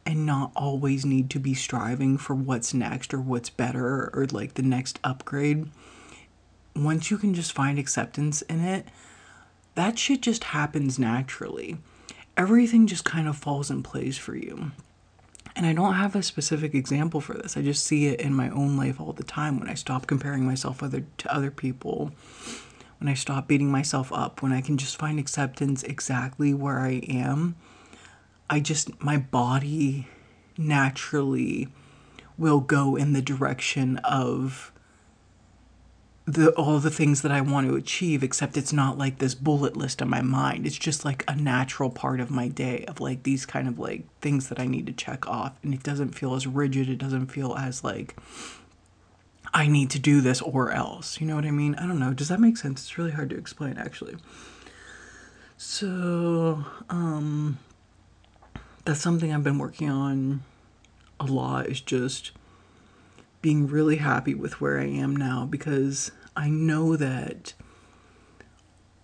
and 0.06 0.24
not 0.24 0.52
always 0.54 1.04
need 1.04 1.28
to 1.30 1.40
be 1.40 1.52
striving 1.52 2.16
for 2.16 2.34
what's 2.34 2.72
next 2.72 3.12
or 3.12 3.20
what's 3.20 3.50
better 3.50 4.08
or 4.14 4.26
like 4.30 4.54
the 4.54 4.62
next 4.62 5.00
upgrade. 5.02 5.68
Once 6.76 7.10
you 7.10 7.18
can 7.18 7.34
just 7.34 7.50
find 7.52 7.80
acceptance 7.80 8.42
in 8.42 8.60
it, 8.60 8.86
that 9.74 9.98
shit 9.98 10.20
just 10.22 10.44
happens 10.44 11.00
naturally. 11.00 11.78
Everything 12.36 12.86
just 12.86 13.04
kind 13.04 13.28
of 13.28 13.36
falls 13.36 13.70
in 13.70 13.82
place 13.82 14.18
for 14.18 14.34
you. 14.34 14.72
And 15.54 15.64
I 15.64 15.72
don't 15.72 15.94
have 15.94 16.14
a 16.14 16.22
specific 16.22 16.74
example 16.74 17.20
for 17.20 17.34
this. 17.34 17.56
I 17.56 17.62
just 17.62 17.86
see 17.86 18.06
it 18.06 18.20
in 18.20 18.34
my 18.34 18.50
own 18.50 18.76
life 18.76 19.00
all 19.00 19.14
the 19.14 19.24
time 19.24 19.58
when 19.58 19.70
I 19.70 19.74
stop 19.74 20.06
comparing 20.06 20.44
myself 20.44 20.82
other 20.82 21.04
to 21.16 21.34
other 21.34 21.50
people, 21.50 22.12
when 23.00 23.08
I 23.08 23.14
stop 23.14 23.48
beating 23.48 23.70
myself 23.70 24.12
up, 24.12 24.42
when 24.42 24.52
I 24.52 24.60
can 24.60 24.76
just 24.76 24.96
find 24.96 25.18
acceptance 25.18 25.82
exactly 25.82 26.52
where 26.52 26.80
I 26.80 27.00
am 27.08 27.56
I 28.48 28.60
just, 28.60 29.02
my 29.02 29.16
body 29.16 30.06
naturally 30.56 31.68
will 32.38 32.60
go 32.60 32.96
in 32.96 33.12
the 33.12 33.22
direction 33.22 33.96
of 33.98 34.72
the 36.26 36.50
all 36.54 36.80
the 36.80 36.90
things 36.90 37.22
that 37.22 37.30
I 37.30 37.40
want 37.40 37.68
to 37.68 37.76
achieve 37.76 38.24
except 38.24 38.56
it's 38.56 38.72
not 38.72 38.98
like 38.98 39.18
this 39.18 39.34
bullet 39.34 39.76
list 39.76 40.02
on 40.02 40.10
my 40.10 40.22
mind. 40.22 40.66
It's 40.66 40.76
just 40.76 41.04
like 41.04 41.24
a 41.28 41.36
natural 41.36 41.88
part 41.88 42.20
of 42.20 42.32
my 42.32 42.48
day 42.48 42.84
of 42.88 43.00
like 43.00 43.22
these 43.22 43.46
kind 43.46 43.68
of 43.68 43.78
like 43.78 44.04
things 44.20 44.48
that 44.48 44.58
I 44.58 44.66
need 44.66 44.86
to 44.86 44.92
check 44.92 45.28
off. 45.28 45.56
And 45.62 45.72
it 45.72 45.84
doesn't 45.84 46.16
feel 46.16 46.34
as 46.34 46.46
rigid. 46.46 46.88
It 46.88 46.98
doesn't 46.98 47.28
feel 47.28 47.54
as 47.54 47.84
like 47.84 48.16
I 49.54 49.68
need 49.68 49.88
to 49.90 50.00
do 50.00 50.20
this 50.20 50.42
or 50.42 50.72
else. 50.72 51.20
You 51.20 51.28
know 51.28 51.36
what 51.36 51.44
I 51.44 51.52
mean? 51.52 51.76
I 51.76 51.86
don't 51.86 52.00
know. 52.00 52.12
Does 52.12 52.28
that 52.28 52.40
make 52.40 52.56
sense? 52.56 52.82
It's 52.82 52.98
really 52.98 53.12
hard 53.12 53.30
to 53.30 53.38
explain 53.38 53.78
actually. 53.78 54.16
So 55.56 56.64
um 56.90 57.58
that's 58.84 59.00
something 59.00 59.32
I've 59.32 59.44
been 59.44 59.58
working 59.58 59.90
on 59.90 60.42
a 61.20 61.24
lot 61.24 61.66
is 61.66 61.80
just 61.80 62.32
being 63.46 63.68
really 63.68 63.98
happy 63.98 64.34
with 64.34 64.60
where 64.60 64.80
I 64.80 64.86
am 64.86 65.14
now 65.14 65.46
because 65.46 66.10
I 66.34 66.48
know 66.48 66.96
that 66.96 67.54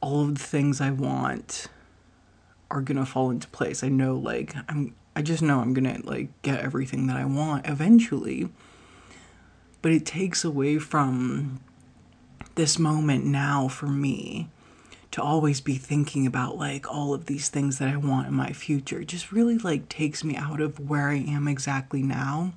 all 0.01 0.23
of 0.23 0.35
the 0.35 0.43
things 0.43 0.81
I 0.81 0.91
want 0.91 1.69
are 2.69 2.83
to 2.97 3.07
fall 3.07 3.31
into 3.31 3.47
place. 3.47 3.85
I 3.85 3.89
know 3.89 4.17
like 4.17 4.57
I'm 4.69 4.97
I 5.15 5.23
just 5.23 5.45
know 5.45 5.61
I'm 5.61 5.73
to 5.75 6.05
like 6.05 6.31
get 6.43 6.59
everything 6.59 7.07
that 7.07 7.17
I 7.17 7.25
want 7.25 7.69
eventually. 7.69 8.49
But 9.81 9.93
it 9.93 10.05
takes 10.05 10.43
away 10.43 10.81
from 10.81 11.61
this 12.57 12.81
moment 12.81 13.25
now 13.25 13.69
for 13.69 13.87
me 13.87 14.49
to 15.13 15.23
always 15.23 15.61
be 15.61 15.77
thinking 15.77 16.27
about 16.27 16.59
like 16.59 16.93
all 16.93 17.15
of 17.15 17.27
these 17.27 17.49
things 17.49 17.79
that 17.79 17.89
I 17.89 17.97
want 17.97 18.27
in 18.27 18.35
my 18.35 18.53
future 18.53 19.03
it 19.03 19.07
just 19.07 19.31
really 19.31 19.59
like 19.59 19.89
takes 19.89 20.25
me 20.25 20.35
out 20.35 20.61
of 20.61 20.81
where 20.81 21.11
I 21.11 21.19
am 21.19 21.47
exactly 21.47 22.03
now. 22.03 22.55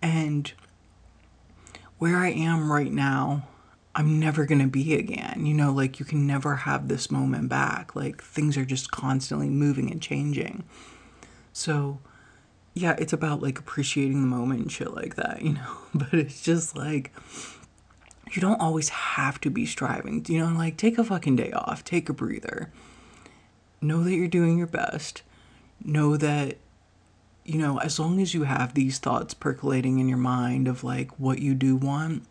And 0.00 0.50
where 1.98 2.18
I 2.18 2.30
am 2.30 2.70
right 2.70 2.92
now, 2.92 3.48
I'm 3.94 4.18
never 4.18 4.44
going 4.44 4.60
to 4.60 4.66
be 4.66 4.94
again. 4.94 5.46
You 5.46 5.54
know, 5.54 5.72
like 5.72 5.98
you 5.98 6.04
can 6.04 6.26
never 6.26 6.56
have 6.56 6.88
this 6.88 7.10
moment 7.10 7.48
back. 7.48 7.94
Like 7.94 8.22
things 8.22 8.56
are 8.56 8.64
just 8.64 8.90
constantly 8.90 9.48
moving 9.48 9.90
and 9.90 10.02
changing. 10.02 10.64
So, 11.52 12.00
yeah, 12.74 12.96
it's 12.98 13.12
about 13.12 13.40
like 13.40 13.58
appreciating 13.58 14.20
the 14.20 14.26
moment 14.26 14.60
and 14.60 14.72
shit 14.72 14.94
like 14.94 15.14
that, 15.16 15.42
you 15.42 15.54
know. 15.54 15.76
But 15.94 16.12
it's 16.14 16.42
just 16.42 16.76
like 16.76 17.12
you 18.32 18.40
don't 18.40 18.60
always 18.60 18.88
have 18.88 19.40
to 19.42 19.50
be 19.50 19.66
striving. 19.66 20.24
You 20.28 20.40
know, 20.40 20.56
like 20.56 20.76
take 20.76 20.98
a 20.98 21.04
fucking 21.04 21.36
day 21.36 21.52
off, 21.52 21.84
take 21.84 22.08
a 22.08 22.12
breather. 22.12 22.72
Know 23.80 24.02
that 24.02 24.14
you're 24.14 24.28
doing 24.28 24.58
your 24.58 24.66
best. 24.66 25.22
Know 25.84 26.16
that, 26.16 26.56
you 27.44 27.58
know, 27.58 27.78
as 27.80 27.98
long 27.98 28.20
as 28.20 28.32
you 28.32 28.44
have 28.44 28.74
these 28.74 28.98
thoughts 28.98 29.34
percolating 29.34 29.98
in 29.98 30.08
your 30.08 30.18
mind 30.18 30.66
of 30.66 30.82
like 30.82 31.10
what 31.18 31.40
you 31.40 31.54
do 31.54 31.76
want, 31.76 32.24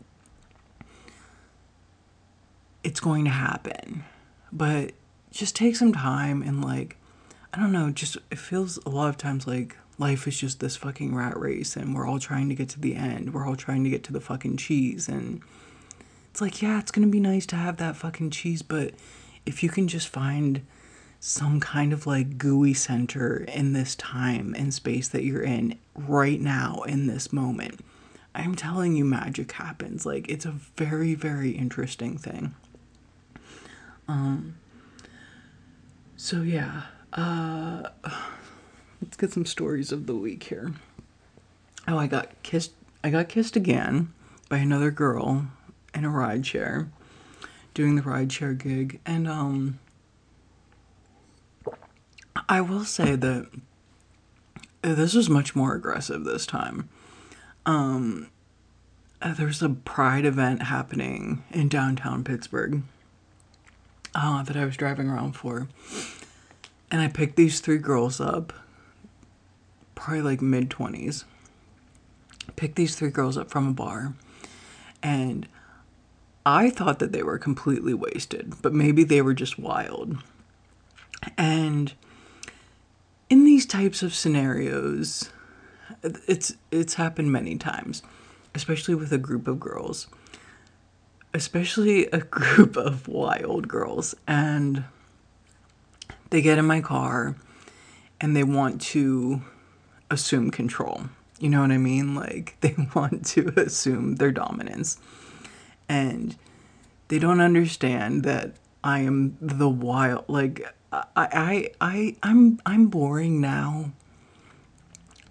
it's 2.84 3.00
going 3.00 3.24
to 3.25 3.32
happen. 3.32 4.03
But 4.51 4.93
just 5.32 5.55
take 5.55 5.75
some 5.75 5.93
time 5.93 6.41
and 6.41 6.63
like, 6.63 6.98
I 7.53 7.60
don't 7.60 7.72
know, 7.72 7.91
just 7.91 8.17
it 8.32 8.39
feels 8.39 8.77
a 8.86 8.89
lot 8.89 9.10
of 9.10 9.17
times 9.17 9.46
like 9.46 9.77
life 10.00 10.27
is 10.27 10.39
just 10.39 10.60
this 10.60 10.75
fucking 10.75 11.13
rat 11.13 11.38
race 11.39 11.75
and 11.75 11.96
we're 11.96 12.08
all 12.08 12.20
trying 12.20 12.50
to 12.50 12.55
get 12.55 12.70
to 12.70 12.79
the 12.79 12.96
end. 12.96 13.34
We're 13.34 13.48
all 13.48 13.55
trying 13.55 13.84
to 13.84 13.89
get 13.91 14.03
to 14.05 14.13
the 14.13 14.22
fucking 14.22 14.58
cheese. 14.58 15.08
And 15.08 15.41
it's 16.32 16.41
like, 16.41 16.62
yeah, 16.62 16.79
it's 16.79 16.91
gonna 16.91 17.08
be 17.08 17.20
nice 17.20 17.46
to 17.48 17.55
have 17.55 17.77
that 17.77 17.96
fucking 17.96 18.32
cheese, 18.32 18.63
but 18.63 18.93
if 19.46 19.62
you 19.62 19.70
can 19.70 19.88
just 19.88 20.08
find 20.08 20.65
some 21.25 21.62
kind 21.62 21.94
of 21.94 22.06
like 22.06 22.38
gooey 22.38 22.74
center 22.74 23.46
in 23.48 23.72
this 23.72 23.96
time 23.96 24.53
and 24.58 24.74
space 24.74 25.08
that 25.08 25.24
you're 25.24 25.42
in 25.42 25.74
right 25.96 26.42
now 26.42 26.82
in 26.86 27.08
this 27.08 27.32
moment, 27.32 27.80
I'm 28.36 28.56
telling 28.56 28.94
you, 28.98 29.06
magic 29.06 29.53
happens. 29.53 30.06
Like, 30.06 30.30
it's 30.30 30.44
a 30.44 30.51
very, 30.51 31.15
very 31.15 31.51
interesting 31.51 32.18
thing. 32.18 32.53
Um, 34.06 34.58
so 36.18 36.42
yeah, 36.42 36.82
uh, 37.13 37.84
let's 39.01 39.15
get 39.15 39.32
some 39.32 39.46
stories 39.46 39.94
of 39.94 40.08
the 40.08 40.15
week 40.15 40.44
here. 40.44 40.74
Oh, 41.88 41.98
I 41.98 42.08
got 42.08 42.32
kissed. 42.44 42.74
I 43.01 43.10
got 43.10 43.30
kissed 43.30 43.56
again 43.56 44.12
by 44.50 44.58
another 44.58 44.92
girl 44.92 45.48
in 45.94 46.03
a 46.03 46.10
ride 46.10 46.46
share, 46.46 46.89
doing 47.74 47.96
the 47.96 48.01
ride 48.01 48.34
share 48.34 48.53
gig, 48.53 49.00
and 49.06 49.25
um, 49.25 49.80
I 52.50 52.62
will 52.62 52.86
say 52.86 53.16
that 53.16 53.48
this 54.82 55.13
was 55.13 55.30
much 55.30 55.56
more 55.56 55.75
aggressive 55.75 56.24
this 56.24 56.46
time. 56.46 56.90
Um, 57.66 58.30
uh, 59.22 59.34
there's 59.34 59.62
a 59.62 59.70
pride 59.70 60.25
event 60.25 60.63
happening 60.63 61.44
in 61.52 61.70
downtown 61.70 62.24
Pittsburgh 62.24 62.84
uh, 64.13 64.44
that 64.44 64.58
I 64.58 64.66
was 64.66 64.75
driving 64.75 65.10
around 65.10 65.34
for. 65.34 65.68
And 66.92 67.02
I 67.02 67.08
picked 67.08 67.38
these 67.38 67.60
three 67.60 67.78
girls 67.78 68.20
up, 68.20 68.54
probably 69.96 70.22
like 70.22 70.42
mid 70.42 70.70
20s. 70.70 71.24
Picked 72.56 72.75
these 72.75 72.96
three 72.96 73.10
girls 73.10 73.38
up 73.38 73.50
from 73.50 73.68
a 73.68 73.74
bar. 73.74 74.13
And 75.02 75.48
I 76.46 76.70
thought 76.70 77.00
that 77.00 77.13
they 77.13 77.24
were 77.24 77.38
completely 77.38 77.94
wasted, 77.94 78.62
but 78.62 78.74
maybe 78.74 79.04
they 79.04 79.22
were 79.22 79.34
just 79.34 79.58
wild. 79.58 80.18
And 81.38 81.94
in 83.34 83.46
these 83.46 83.66
types 83.66 84.04
of 84.04 84.13
scenarios, 84.13 85.30
it's 86.04 86.56
it's 86.72 86.94
happened 86.94 87.32
many 87.32 87.58
times, 87.58 88.04
especially 88.56 88.96
with 88.96 89.12
a 89.12 89.18
group 89.18 89.48
of 89.48 89.60
girls 89.60 90.08
especially 91.34 92.06
a 92.08 92.20
group 92.20 92.78
of 92.78 93.08
wild 93.08 93.68
girls, 93.68 94.16
and 94.28 94.84
they 96.30 96.42
get 96.42 96.58
in 96.58 96.66
my 96.66 96.82
car 96.82 97.36
and 98.22 98.36
they 98.36 98.44
want 98.44 98.82
to 98.82 99.42
assume 100.10 100.52
control. 100.52 101.04
You 101.40 101.50
know 101.50 101.62
what 101.62 101.72
I 101.72 101.78
mean? 101.78 102.16
Like, 102.16 102.58
they 102.62 102.75
want 102.96 103.25
to 103.28 103.54
assume 103.58 104.16
their 104.16 104.32
dominance. 104.32 104.98
And 105.90 106.36
they 107.10 107.20
don't 107.20 107.42
understand 107.42 108.24
that 108.24 108.54
I 108.84 109.00
am 109.00 109.38
the 109.42 109.70
wild 109.70 110.25
like 110.28 110.74
I 110.93 111.05
I 111.15 111.69
I 111.81 112.15
I'm 112.23 112.59
I'm 112.65 112.88
boring 112.88 113.41
now. 113.41 113.91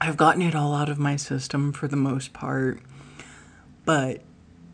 I've 0.00 0.16
gotten 0.16 0.42
it 0.42 0.54
all 0.54 0.74
out 0.74 0.88
of 0.88 0.98
my 0.98 1.14
system 1.16 1.72
for 1.72 1.86
the 1.86 1.96
most 1.96 2.32
part. 2.32 2.80
But 3.84 4.22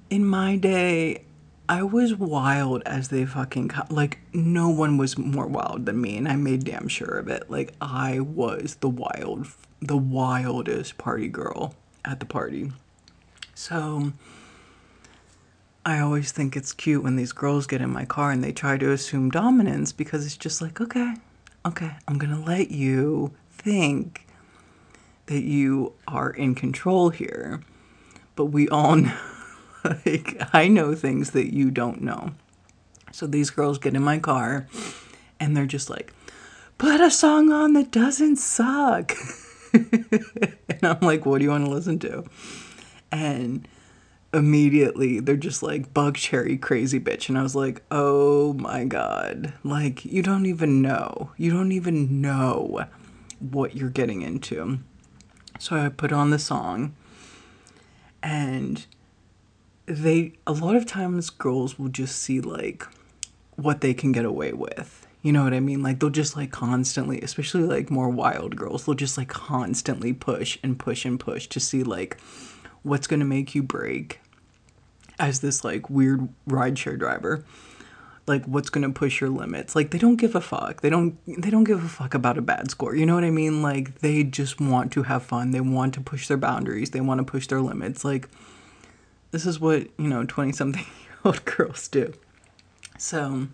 in 0.09 0.25
my 0.25 0.57
day, 0.57 1.25
I 1.69 1.83
was 1.83 2.15
wild 2.15 2.83
as 2.87 3.09
they 3.09 3.27
fucking 3.27 3.69
co- 3.69 3.87
like 3.91 4.21
no 4.33 4.71
one 4.71 4.97
was 4.97 5.19
more 5.19 5.47
wild 5.47 5.85
than 5.85 6.01
me 6.01 6.17
and 6.17 6.27
I 6.27 6.37
made 6.37 6.65
damn 6.65 6.89
sure 6.89 7.19
of 7.19 7.29
it. 7.29 7.51
Like 7.51 7.75
I 7.81 8.21
was 8.21 8.77
the 8.77 8.89
wild 8.89 9.49
the 9.81 9.97
wildest 9.99 10.99
party 10.99 11.29
girl 11.29 11.75
at 12.05 12.21
the 12.21 12.27
party. 12.27 12.73
So 13.55 14.13
I 15.85 16.01
always 16.01 16.33
think 16.33 16.57
it's 16.57 16.73
cute 16.73 17.03
when 17.03 17.17
these 17.17 17.33
girls 17.33 17.67
get 17.67 17.81
in 17.81 17.91
my 17.91 18.05
car 18.05 18.31
and 18.31 18.45
they 18.45 18.53
try 18.53 18.77
to 18.77 18.93
assume 18.93 19.31
dominance 19.31 19.93
because 19.93 20.27
it's 20.27 20.37
just 20.37 20.61
like, 20.61 20.81
okay, 20.81 21.15
okay, 21.65 21.93
I'm 22.07 22.19
going 22.19 22.35
to 22.35 22.41
let 22.41 22.71
you 22.71 23.33
think 23.51 24.27
that 25.27 25.43
you 25.43 25.93
are 26.07 26.31
in 26.31 26.55
control 26.55 27.11
here. 27.11 27.63
But 28.37 28.47
we 28.47 28.69
all 28.69 28.97
know 28.97 29.17
like, 29.85 30.41
I 30.53 30.69
know 30.69 30.95
things 30.95 31.31
that 31.31 31.53
you 31.53 31.71
don't 31.71 32.03
know. 32.03 32.33
So 33.13 33.27
these 33.27 33.51
girls 33.51 33.79
get 33.79 33.95
in 33.95 34.03
my 34.03 34.19
car 34.19 34.67
and 35.41 35.57
they're 35.57 35.67
just 35.67 35.89
like, 35.89 36.13
put 36.77 37.01
a 37.01 37.11
song 37.11 37.51
on 37.51 37.73
that 37.75 37.91
doesn't 37.91 38.37
suck. 38.37 39.13
and 39.73 40.81
I'm 40.83 41.01
like, 41.01 41.27
what 41.27 41.39
do 41.39 41.45
you 41.45 41.51
want 41.51 41.65
to 41.65 41.71
listen 41.71 41.99
to? 42.01 42.25
And 43.11 43.67
immediately 44.33 45.21
they're 45.21 45.37
just 45.37 45.63
like 45.63 45.95
Buckcherry 45.95 46.61
crazy 46.61 47.01
bitch. 47.01 47.29
And 47.29 47.39
i 47.39 47.43
was 47.43 47.55
like 47.55 47.83
oh 47.91 48.53
my 48.55 48.85
god. 48.85 49.55
Like 49.65 50.05
you 50.05 50.23
don't 50.23 50.47
even 50.47 50.83
know. 50.83 51.31
You 51.37 51.51
don't 51.51 51.73
even 51.73 52.21
know 52.21 52.87
what 53.39 53.77
you're 53.77 53.91
getting 53.91 54.23
into. 54.23 54.81
So 55.59 55.77
i 55.77 55.89
put 55.89 56.13
on 56.13 56.31
the 56.31 56.39
song. 56.39 56.95
And 58.23 58.85
they 59.87 60.35
a 60.47 60.53
lot 60.53 60.77
of 60.77 60.87
times 60.87 61.31
girls 61.31 61.79
will 61.79 61.89
just 61.89 62.17
see 62.17 62.41
like 62.41 62.87
what 63.57 63.81
they 63.81 63.95
can 63.95 64.13
get 64.13 64.25
away 64.25 64.53
with. 64.53 65.07
You 65.23 65.33
know 65.33 65.43
what 65.43 65.55
I 65.55 65.61
mean? 65.61 65.83
Like 65.83 65.99
they'll 65.99 66.11
just 66.11 66.37
like 66.37 66.53
constantly, 66.53 67.21
especially 67.23 67.65
like 67.65 67.91
more 67.91 68.09
wild 68.09 68.57
girls, 68.57 68.85
they'll 68.85 68.95
just 68.95 69.19
like 69.19 69.29
constantly 69.29 70.13
push 70.13 70.59
and 70.63 70.79
push 70.79 71.05
and 71.05 71.19
push 71.19 71.49
to 71.49 71.59
see 71.61 71.83
like 71.83 72.19
what's 72.83 73.07
going 73.07 73.21
to 73.21 73.27
make 73.27 73.55
you 73.55 73.63
break 73.63 74.21
as 75.19 75.41
this 75.41 75.65
like 75.65 75.91
weird 75.91 76.29
rideshare 76.49 76.99
driver. 76.99 77.45
Like 78.27 78.45
what's 78.45 78.69
going 78.69 78.87
to 78.87 78.93
push 78.93 79.21
your 79.23 79.31
limits. 79.31 79.75
Like 79.75 79.91
they 79.91 79.99
don't 79.99 80.17
give 80.17 80.35
a 80.35 80.41
fuck. 80.41 80.83
They 80.83 80.91
don't 80.91 81.17
they 81.27 81.49
don't 81.49 81.65
give 81.65 81.83
a 81.83 81.89
fuck 81.89 82.13
about 82.13 82.37
a 82.37 82.43
bad 82.43 82.71
score. 82.71 82.95
You 82.95 83.07
know 83.07 83.15
what 83.15 83.25
I 83.25 83.31
mean? 83.31 83.63
Like 83.63 84.01
they 84.01 84.23
just 84.23 84.61
want 84.61 84.93
to 84.93 85.05
have 85.05 85.23
fun. 85.23 85.53
They 85.53 85.63
want 85.63 85.95
to 85.95 86.03
push 86.03 86.29
their 86.29 86.37
boundaries. 86.37 86.91
They 86.91 87.01
want 87.01 87.19
to 87.19 87.25
push 87.25 87.47
their 87.47 87.63
limits. 87.63 88.05
Like 88.05 88.29
this 89.31 89.47
is 89.47 89.59
what, 89.61 89.89
you 89.99 90.09
know, 90.09 90.25
20 90.25 90.53
something 90.53 90.83
year 90.83 91.19
old 91.25 91.45
girls 91.47 91.89
do. 91.89 92.13
So 92.99 93.49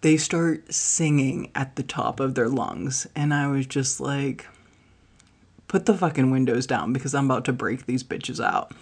they 0.00 0.16
start 0.16 0.72
singing 0.72 1.50
at 1.54 1.76
the 1.76 1.82
top 1.82 2.20
of 2.20 2.34
their 2.34 2.48
lungs. 2.48 3.06
And 3.16 3.32
I 3.32 3.48
was 3.48 3.66
just 3.66 4.00
like, 4.00 4.46
put 5.68 5.86
the 5.86 5.94
fucking 5.94 6.30
windows 6.30 6.66
down 6.66 6.92
because 6.92 7.14
I'm 7.14 7.26
about 7.26 7.44
to 7.44 7.52
break 7.52 7.86
these 7.86 8.02
bitches 8.02 8.44
out. 8.44 8.72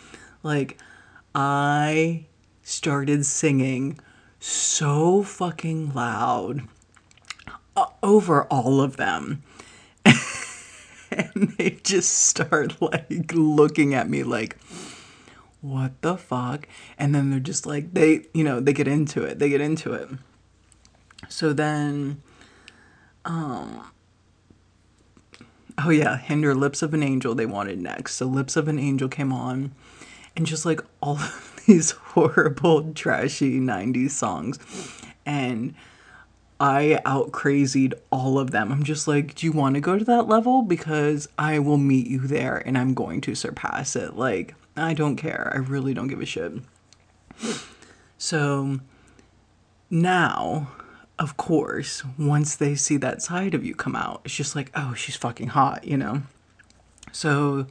Like, 0.43 0.79
I 1.35 2.27
started 2.63 3.27
singing 3.27 3.99
so 4.39 5.23
fucking 5.23 5.93
loud 5.93 6.63
uh, 7.77 7.87
over 8.03 8.45
all 8.45 8.81
of 8.81 8.97
them. 8.97 9.43
and 11.11 11.55
they 11.59 11.79
just 11.83 12.13
start 12.13 12.81
like 12.81 13.33
looking 13.35 13.93
at 13.95 14.09
me 14.09 14.23
like, 14.23 14.57
what 15.61 16.01
the 16.03 16.17
fuck? 16.17 16.69
And 16.99 17.15
then 17.15 17.31
they're 17.31 17.41
just 17.41 17.67
like, 17.67 17.93
they, 17.93 18.27
you 18.33 18.45
know, 18.45 18.61
they 18.61 18.73
get 18.73 18.89
into 18.89 19.23
it. 19.23 19.39
They 19.39 19.49
get 19.49 19.61
into 19.61 19.93
it. 19.93 20.09
So 21.29 21.53
then, 21.53 22.23
um, 23.25 23.85
oh 25.79 25.91
yeah, 25.91 26.17
Hinder 26.19 26.55
Lips 26.55 26.83
of 26.83 26.95
an 26.95 27.03
Angel 27.03 27.35
they 27.35 27.47
wanted 27.47 27.81
next. 27.81 28.15
So 28.15 28.27
Lips 28.27 28.57
of 28.57 28.69
an 28.69 28.79
Angel 28.79 29.09
came 29.09 29.33
on, 29.33 29.73
and 30.37 30.47
just 30.47 30.67
like 30.67 30.81
all 31.01 31.17
of 31.17 31.63
these 31.67 31.91
horrible, 31.93 32.93
trashy 32.95 33.59
90s 33.59 34.11
songs. 34.11 34.59
And 35.25 35.75
I 36.59 37.01
out 37.05 37.33
crazied 37.33 37.95
all 38.11 38.39
of 38.39 38.51
them. 38.51 38.73
I'm 38.73 38.85
just 38.85 39.07
like, 39.07 39.35
do 39.35 39.47
you 39.47 39.53
want 39.53 39.75
to 39.75 39.81
go 39.81 39.99
to 39.99 40.05
that 40.05 40.27
level? 40.29 40.63
Because 40.63 41.29
I 41.39 41.59
will 41.59 41.77
meet 41.77 42.07
you 42.07 42.21
there 42.21 42.57
and 42.65 42.79
I'm 42.79 42.95
going 42.95 43.21
to 43.23 43.35
surpass 43.35 43.95
it. 43.95 44.17
Like, 44.17 44.55
I 44.77 44.95
don't 44.95 45.17
care. 45.17 45.51
I 45.55 45.59
really 45.59 45.93
don't 45.93 46.09
give 46.09 46.21
a 46.21 46.27
shit. 46.27 46.53
So 48.17 48.81
now, 49.91 50.69
of 51.19 51.37
course, 51.37 52.03
once 52.19 52.57
they 52.57 52.75
see 52.75 52.97
that 52.99 53.23
side 53.23 53.55
of 53.55 53.65
you 53.65 53.75
come 53.75 53.97
out, 53.97 54.21
it's 54.25 54.35
just 54.35 54.55
like, 54.55 54.71
oh, 54.75 54.95
she's 54.95 55.17
fucking 55.17 55.49
hot, 55.49 55.85
you 55.85 55.97
know? 55.97 56.23
So 57.13 57.67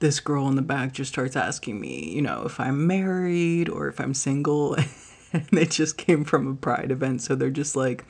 this 0.00 0.20
girl 0.20 0.48
in 0.48 0.56
the 0.56 0.62
back 0.62 0.92
just 0.92 1.10
starts 1.10 1.34
asking 1.34 1.80
me, 1.80 2.10
you 2.10 2.20
know, 2.20 2.42
if 2.44 2.60
I'm 2.60 2.86
married 2.86 3.68
or 3.68 3.88
if 3.88 4.00
I'm 4.00 4.14
single. 4.14 4.76
and 5.32 5.46
they 5.50 5.66
just 5.66 5.96
came 5.96 6.24
from 6.24 6.46
a 6.46 6.54
pride 6.54 6.90
event. 6.90 7.22
So 7.22 7.34
they're 7.34 7.50
just 7.50 7.74
like, 7.76 8.04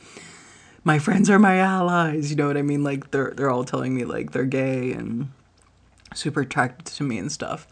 my 0.85 0.99
friends 0.99 1.31
are 1.31 1.39
my 1.39 1.59
allies. 1.59 2.31
You 2.31 2.37
know 2.37 2.47
what 2.47 2.57
I 2.57 2.63
mean? 2.63 2.83
Like 2.83 3.11
they're 3.11 3.33
they're 3.37 3.51
all 3.51 3.65
telling 3.65 3.95
me 3.95 4.05
like 4.05 4.33
they're 4.33 4.45
gay 4.45 4.93
and 4.93 5.31
super 6.15 6.41
attracted 6.41 6.87
to 6.87 7.05
me 7.05 7.19
and 7.19 7.31
stuff. 7.31 7.67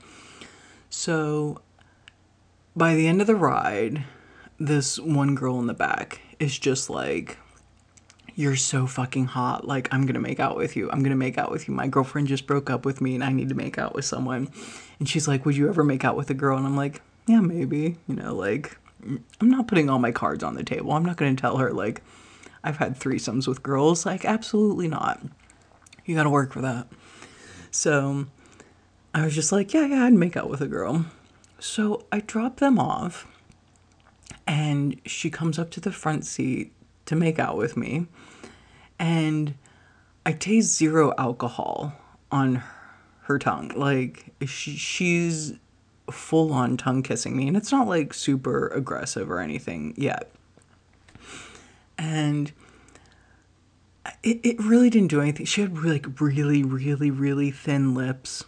So 0.91 1.61
by 2.75 2.95
the 2.95 3.07
end 3.07 3.21
of 3.21 3.27
the 3.27 3.37
ride, 3.37 4.05
this 4.59 4.99
one 4.99 5.35
girl 5.35 5.59
in 5.59 5.67
the 5.67 5.75
back 5.75 6.21
is 6.39 6.59
just 6.59 6.91
like, 6.91 7.39
you're 8.37 8.57
so 8.57 8.87
fucking 8.87 9.25
hot. 9.25 9.67
Like, 9.67 9.89
I'm 9.93 10.05
gonna 10.05 10.21
make 10.21 10.39
out 10.39 10.57
with 10.57 10.77
you. 10.77 10.91
I'm 10.91 11.03
gonna 11.03 11.17
make 11.17 11.39
out 11.39 11.51
with 11.51 11.67
you. 11.67 11.75
My 11.75 11.89
girlfriend 11.89 12.29
just 12.29 12.47
broke 12.47 12.69
up 12.69 12.85
with 12.85 13.01
me 13.01 13.15
and 13.15 13.25
I 13.25 13.33
need 13.33 13.49
to 13.49 13.55
make 13.55 13.79
out 13.79 13.95
with 13.95 14.05
someone. 14.05 14.51
And 14.99 15.09
she's 15.09 15.27
like, 15.27 15.47
Would 15.47 15.57
you 15.57 15.69
ever 15.69 15.83
make 15.83 16.05
out 16.05 16.17
with 16.17 16.29
a 16.31 16.35
girl? 16.35 16.59
And 16.59 16.67
I'm 16.67 16.77
like, 16.77 17.01
Yeah, 17.27 17.41
maybe. 17.41 17.97
You 18.07 18.15
know, 18.15 18.35
like, 18.35 18.77
I'm 19.03 19.51
not 19.51 19.69
putting 19.69 19.89
all 19.89 19.99
my 19.99 20.13
cards 20.13 20.45
on 20.45 20.55
the 20.55 20.65
table. 20.65 20.93
I'm 20.93 21.05
not 21.05 21.17
gonna 21.17 21.35
tell 21.35 21.57
her, 21.57 21.73
like, 21.73 22.03
I've 22.63 22.77
had 22.77 22.99
threesomes 22.99 23.49
with 23.49 23.63
girls. 23.63 24.05
Like, 24.05 24.27
absolutely 24.27 24.89
not. 24.89 25.23
You 26.05 26.15
gotta 26.15 26.31
work 26.31 26.53
for 26.53 26.61
that. 26.61 26.89
So 27.71 28.27
I 29.15 29.25
was 29.25 29.35
just 29.35 29.51
like, 29.51 29.73
Yeah, 29.73 29.87
yeah, 29.87 30.05
I'd 30.05 30.13
make 30.13 30.37
out 30.37 30.51
with 30.51 30.61
a 30.61 30.69
girl. 30.69 31.07
So 31.59 32.05
I 32.13 32.21
drop 32.21 32.59
them 32.59 32.79
off 32.79 33.27
and 34.47 35.01
she 35.05 35.31
comes 35.31 35.59
up 35.59 35.71
to 35.73 35.81
the 35.81 35.93
front 35.93 36.25
seat 36.25 36.73
to 37.07 37.17
make 37.17 37.39
out 37.39 37.57
with 37.57 37.77
me. 37.77 38.07
And 38.99 39.55
I 40.25 40.33
taste 40.33 40.77
zero 40.77 41.15
alcohol 41.19 41.93
on 42.31 42.63
her 43.23 43.39
tongue. 43.39 43.73
Like 43.75 44.33
she, 44.47 44.77
she's 44.77 45.55
full 46.11 46.53
on 46.53 46.77
tongue 46.77 47.03
kissing 47.03 47.37
me, 47.37 47.49
and 47.49 47.57
it's 47.57 47.73
not 47.73 47.89
like 47.89 48.15
super 48.15 48.69
aggressive 48.69 49.31
or 49.31 49.41
anything 49.41 49.95
yet. 49.97 50.31
And 51.99 52.53
it, 54.23 54.41
it 54.45 54.61
really 54.61 54.91
didn't 54.91 55.09
do 55.09 55.21
anything. 55.21 55.47
She 55.47 55.61
had 55.63 55.83
like 55.85 56.21
really, 56.21 56.63
really, 56.63 57.11
really 57.11 57.51
thin 57.51 57.95
lips 57.95 58.45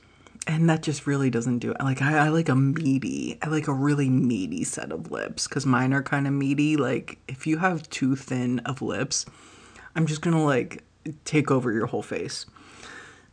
and 0.48 0.68
that 0.70 0.82
just 0.82 1.06
really 1.06 1.28
doesn't 1.28 1.58
do 1.58 1.72
it. 1.72 1.80
Like 1.80 2.00
I, 2.00 2.26
I 2.26 2.28
like 2.30 2.48
a 2.48 2.56
meaty, 2.56 3.38
I 3.42 3.48
like 3.48 3.68
a 3.68 3.72
really 3.72 4.08
meaty 4.08 4.64
set 4.64 4.90
of 4.90 5.12
lips 5.12 5.46
because 5.46 5.66
mine 5.66 5.92
are 5.92 6.02
kind 6.02 6.26
of 6.26 6.32
meaty. 6.32 6.76
Like 6.76 7.18
if 7.28 7.46
you 7.46 7.58
have 7.58 7.88
too 7.90 8.16
thin 8.16 8.58
of 8.60 8.80
lips, 8.80 9.26
I'm 9.94 10.06
just 10.06 10.22
gonna 10.22 10.42
like 10.42 10.82
take 11.24 11.50
over 11.50 11.70
your 11.70 11.86
whole 11.86 12.02
face. 12.02 12.46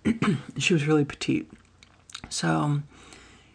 she 0.57 0.73
was 0.73 0.85
really 0.85 1.05
petite, 1.05 1.49
so 2.29 2.81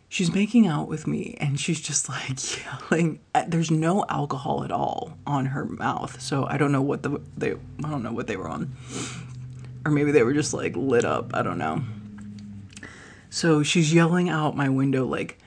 she's 0.08 0.34
making 0.34 0.66
out 0.66 0.88
with 0.88 1.06
me 1.06 1.36
and 1.38 1.60
she's 1.60 1.82
just 1.82 2.08
like 2.08 2.38
yelling. 2.90 3.20
There's 3.46 3.70
no 3.70 4.06
alcohol 4.08 4.64
at 4.64 4.72
all 4.72 5.18
on 5.26 5.46
her 5.46 5.66
mouth, 5.66 6.18
so 6.18 6.46
I 6.46 6.56
don't 6.56 6.72
know 6.72 6.82
what 6.82 7.02
the 7.02 7.20
they 7.36 7.52
I 7.52 7.90
don't 7.90 8.02
know 8.02 8.12
what 8.12 8.26
they 8.26 8.36
were 8.36 8.48
on, 8.48 8.74
or 9.84 9.92
maybe 9.92 10.12
they 10.12 10.22
were 10.22 10.32
just 10.32 10.54
like 10.54 10.74
lit 10.76 11.04
up. 11.04 11.32
I 11.34 11.42
don't 11.42 11.58
know 11.58 11.82
so 13.30 13.62
she's 13.62 13.94
yelling 13.94 14.28
out 14.28 14.56
my 14.56 14.68
window, 14.68 15.06
like, 15.06 15.38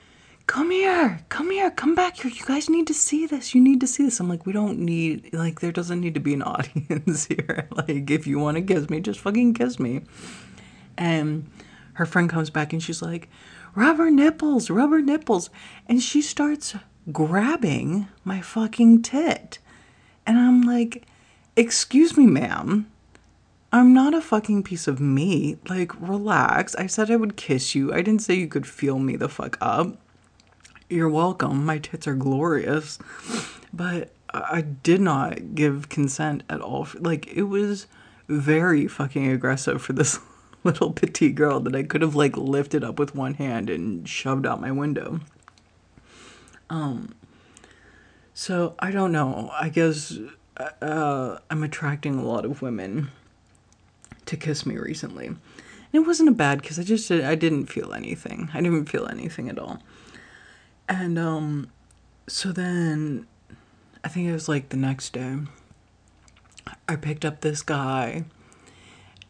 come 0.46 0.70
here, 0.70 1.20
come 1.28 1.50
here, 1.50 1.70
come 1.70 1.94
back 1.94 2.16
here. 2.16 2.30
You 2.30 2.44
guys 2.46 2.68
need 2.70 2.86
to 2.86 2.94
see 2.94 3.26
this. 3.26 3.54
You 3.54 3.60
need 3.60 3.80
to 3.80 3.86
see 3.86 4.04
this. 4.04 4.20
I'm 4.20 4.28
like, 4.28 4.46
we 4.46 4.52
don't 4.52 4.78
need, 4.78 5.32
like, 5.34 5.60
there 5.60 5.70
doesn't 5.72 6.00
need 6.00 6.14
to 6.14 6.20
be 6.20 6.34
an 6.34 6.42
audience 6.54 7.26
here. 7.26 7.68
like, 7.70 8.10
if 8.10 8.26
you 8.26 8.38
want 8.38 8.56
to 8.56 8.62
kiss 8.62 8.88
me, 8.88 9.00
just 9.00 9.20
fucking 9.20 9.54
kiss 9.54 9.78
me. 9.78 10.02
And 10.96 11.50
her 11.94 12.06
friend 12.06 12.28
comes 12.28 12.50
back 12.50 12.72
and 12.72 12.82
she's 12.82 13.02
like, 13.02 13.28
rubber 13.74 14.10
nipples, 14.10 14.70
rubber 14.70 15.02
nipples. 15.02 15.50
And 15.86 16.02
she 16.02 16.22
starts 16.22 16.74
grabbing 17.12 18.08
my 18.24 18.40
fucking 18.40 19.02
tit. 19.02 19.58
And 20.26 20.38
I'm 20.38 20.62
like, 20.62 21.04
excuse 21.54 22.16
me, 22.16 22.26
ma'am. 22.26 22.90
I'm 23.74 23.92
not 23.92 24.14
a 24.14 24.20
fucking 24.20 24.62
piece 24.62 24.86
of 24.86 25.00
meat. 25.00 25.68
Like, 25.68 26.00
relax. 26.00 26.76
I 26.76 26.86
said 26.86 27.10
I 27.10 27.16
would 27.16 27.34
kiss 27.34 27.74
you. 27.74 27.92
I 27.92 28.02
didn't 28.02 28.22
say 28.22 28.34
you 28.34 28.46
could 28.46 28.68
feel 28.68 29.00
me 29.00 29.16
the 29.16 29.28
fuck 29.28 29.58
up. 29.60 29.96
You're 30.88 31.08
welcome. 31.08 31.66
My 31.66 31.78
tits 31.78 32.06
are 32.06 32.14
glorious. 32.14 33.00
But 33.72 34.12
I 34.32 34.60
did 34.60 35.00
not 35.00 35.56
give 35.56 35.88
consent 35.88 36.44
at 36.48 36.60
all. 36.60 36.86
Like, 37.00 37.26
it 37.26 37.42
was 37.42 37.88
very 38.28 38.86
fucking 38.86 39.28
aggressive 39.28 39.82
for 39.82 39.92
this 39.92 40.20
little 40.62 40.92
petite 40.92 41.34
girl 41.34 41.58
that 41.58 41.74
I 41.74 41.82
could 41.82 42.02
have, 42.02 42.14
like, 42.14 42.36
lifted 42.36 42.84
up 42.84 43.00
with 43.00 43.16
one 43.16 43.34
hand 43.34 43.68
and 43.68 44.08
shoved 44.08 44.46
out 44.46 44.60
my 44.60 44.70
window. 44.70 45.18
Um, 46.70 47.12
so 48.34 48.76
I 48.78 48.92
don't 48.92 49.10
know. 49.10 49.50
I 49.52 49.68
guess 49.68 50.16
uh, 50.80 51.38
I'm 51.50 51.64
attracting 51.64 52.20
a 52.20 52.24
lot 52.24 52.44
of 52.44 52.62
women 52.62 53.10
to 54.26 54.36
kiss 54.36 54.66
me 54.66 54.76
recently. 54.76 55.26
And 55.26 55.38
it 55.92 56.06
wasn't 56.06 56.28
a 56.28 56.32
bad 56.32 56.62
kiss. 56.62 56.78
I 56.78 56.82
just 56.82 57.10
I 57.10 57.34
didn't 57.34 57.66
feel 57.66 57.92
anything. 57.92 58.50
I 58.52 58.60
didn't 58.60 58.86
feel 58.86 59.06
anything 59.06 59.48
at 59.48 59.58
all. 59.58 59.82
And 60.88 61.18
um 61.18 61.70
so 62.26 62.52
then 62.52 63.26
I 64.02 64.08
think 64.08 64.28
it 64.28 64.32
was 64.32 64.48
like 64.48 64.70
the 64.70 64.76
next 64.76 65.12
day 65.12 65.38
I 66.88 66.96
picked 66.96 67.24
up 67.24 67.40
this 67.40 67.62
guy 67.62 68.24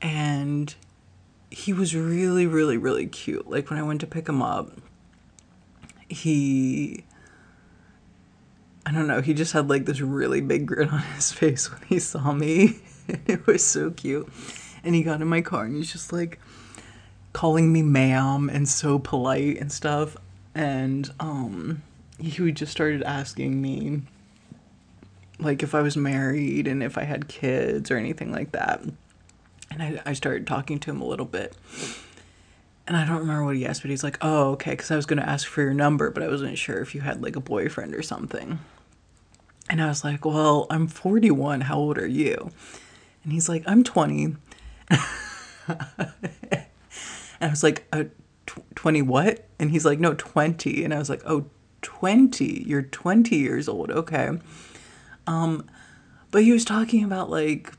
and 0.00 0.74
he 1.50 1.72
was 1.72 1.94
really 1.94 2.46
really 2.46 2.78
really 2.78 3.06
cute. 3.06 3.48
Like 3.48 3.70
when 3.70 3.78
I 3.78 3.82
went 3.82 4.00
to 4.00 4.06
pick 4.06 4.28
him 4.28 4.42
up, 4.42 4.70
he 6.08 7.04
I 8.86 8.92
don't 8.92 9.06
know, 9.06 9.22
he 9.22 9.34
just 9.34 9.52
had 9.52 9.68
like 9.68 9.86
this 9.86 10.00
really 10.00 10.40
big 10.40 10.66
grin 10.66 10.88
on 10.90 11.00
his 11.00 11.32
face 11.40 11.70
when 11.70 11.82
he 11.88 11.98
saw 11.98 12.32
me. 12.32 12.78
it 13.26 13.46
was 13.46 13.62
so 13.62 13.90
cute 13.90 14.30
and 14.84 14.94
he 14.94 15.02
got 15.02 15.20
in 15.20 15.28
my 15.28 15.40
car 15.40 15.64
and 15.64 15.76
he's 15.76 15.92
just 15.92 16.12
like 16.12 16.38
calling 17.32 17.72
me 17.72 17.82
ma'am 17.82 18.48
and 18.48 18.68
so 18.68 18.98
polite 18.98 19.58
and 19.60 19.72
stuff 19.72 20.16
and 20.54 21.12
um 21.18 21.82
he 22.18 22.52
just 22.52 22.70
started 22.70 23.02
asking 23.02 23.60
me 23.60 24.02
like 25.38 25.62
if 25.62 25.74
I 25.74 25.82
was 25.82 25.96
married 25.96 26.66
and 26.66 26.82
if 26.82 26.96
I 26.96 27.04
had 27.04 27.28
kids 27.28 27.90
or 27.90 27.96
anything 27.96 28.32
like 28.32 28.52
that. 28.52 28.82
And 29.70 29.82
I, 29.82 30.00
I 30.06 30.12
started 30.12 30.46
talking 30.46 30.78
to 30.80 30.90
him 30.90 31.00
a 31.00 31.06
little 31.06 31.26
bit. 31.26 31.56
And 32.86 32.96
I 32.96 33.06
don't 33.06 33.18
remember 33.18 33.44
what 33.44 33.56
he 33.56 33.66
asked, 33.66 33.82
but 33.82 33.90
he's 33.90 34.04
like, 34.04 34.18
oh, 34.20 34.50
okay, 34.52 34.72
because 34.72 34.90
I 34.90 34.96
was 34.96 35.06
going 35.06 35.20
to 35.20 35.28
ask 35.28 35.48
for 35.48 35.62
your 35.62 35.74
number, 35.74 36.10
but 36.10 36.22
I 36.22 36.28
wasn't 36.28 36.58
sure 36.58 36.80
if 36.80 36.94
you 36.94 37.00
had 37.00 37.22
like 37.22 37.34
a 37.34 37.40
boyfriend 37.40 37.94
or 37.94 38.02
something. 38.02 38.58
And 39.70 39.82
I 39.82 39.88
was 39.88 40.04
like, 40.04 40.24
well, 40.24 40.66
I'm 40.68 40.86
41. 40.86 41.62
How 41.62 41.78
old 41.78 41.96
are 41.96 42.06
you? 42.06 42.50
And 43.24 43.32
he's 43.32 43.48
like, 43.48 43.64
I'm 43.66 43.82
20. 43.82 44.36
And 44.90 45.00
I 47.40 47.48
was 47.48 47.62
like, 47.62 47.86
uh, 47.92 48.04
tw- 48.46 48.74
20 48.74 49.02
what? 49.02 49.46
And 49.58 49.70
he's 49.70 49.84
like, 49.84 49.98
no, 49.98 50.14
20. 50.14 50.84
And 50.84 50.94
I 50.94 50.98
was 50.98 51.10
like, 51.10 51.22
oh, 51.26 51.46
20. 51.82 52.64
You're 52.66 52.82
20 52.82 53.36
years 53.36 53.68
old. 53.68 53.90
Okay. 53.90 54.38
Um, 55.26 55.66
but 56.30 56.42
he 56.42 56.52
was 56.52 56.64
talking 56.64 57.04
about 57.04 57.30
like 57.30 57.72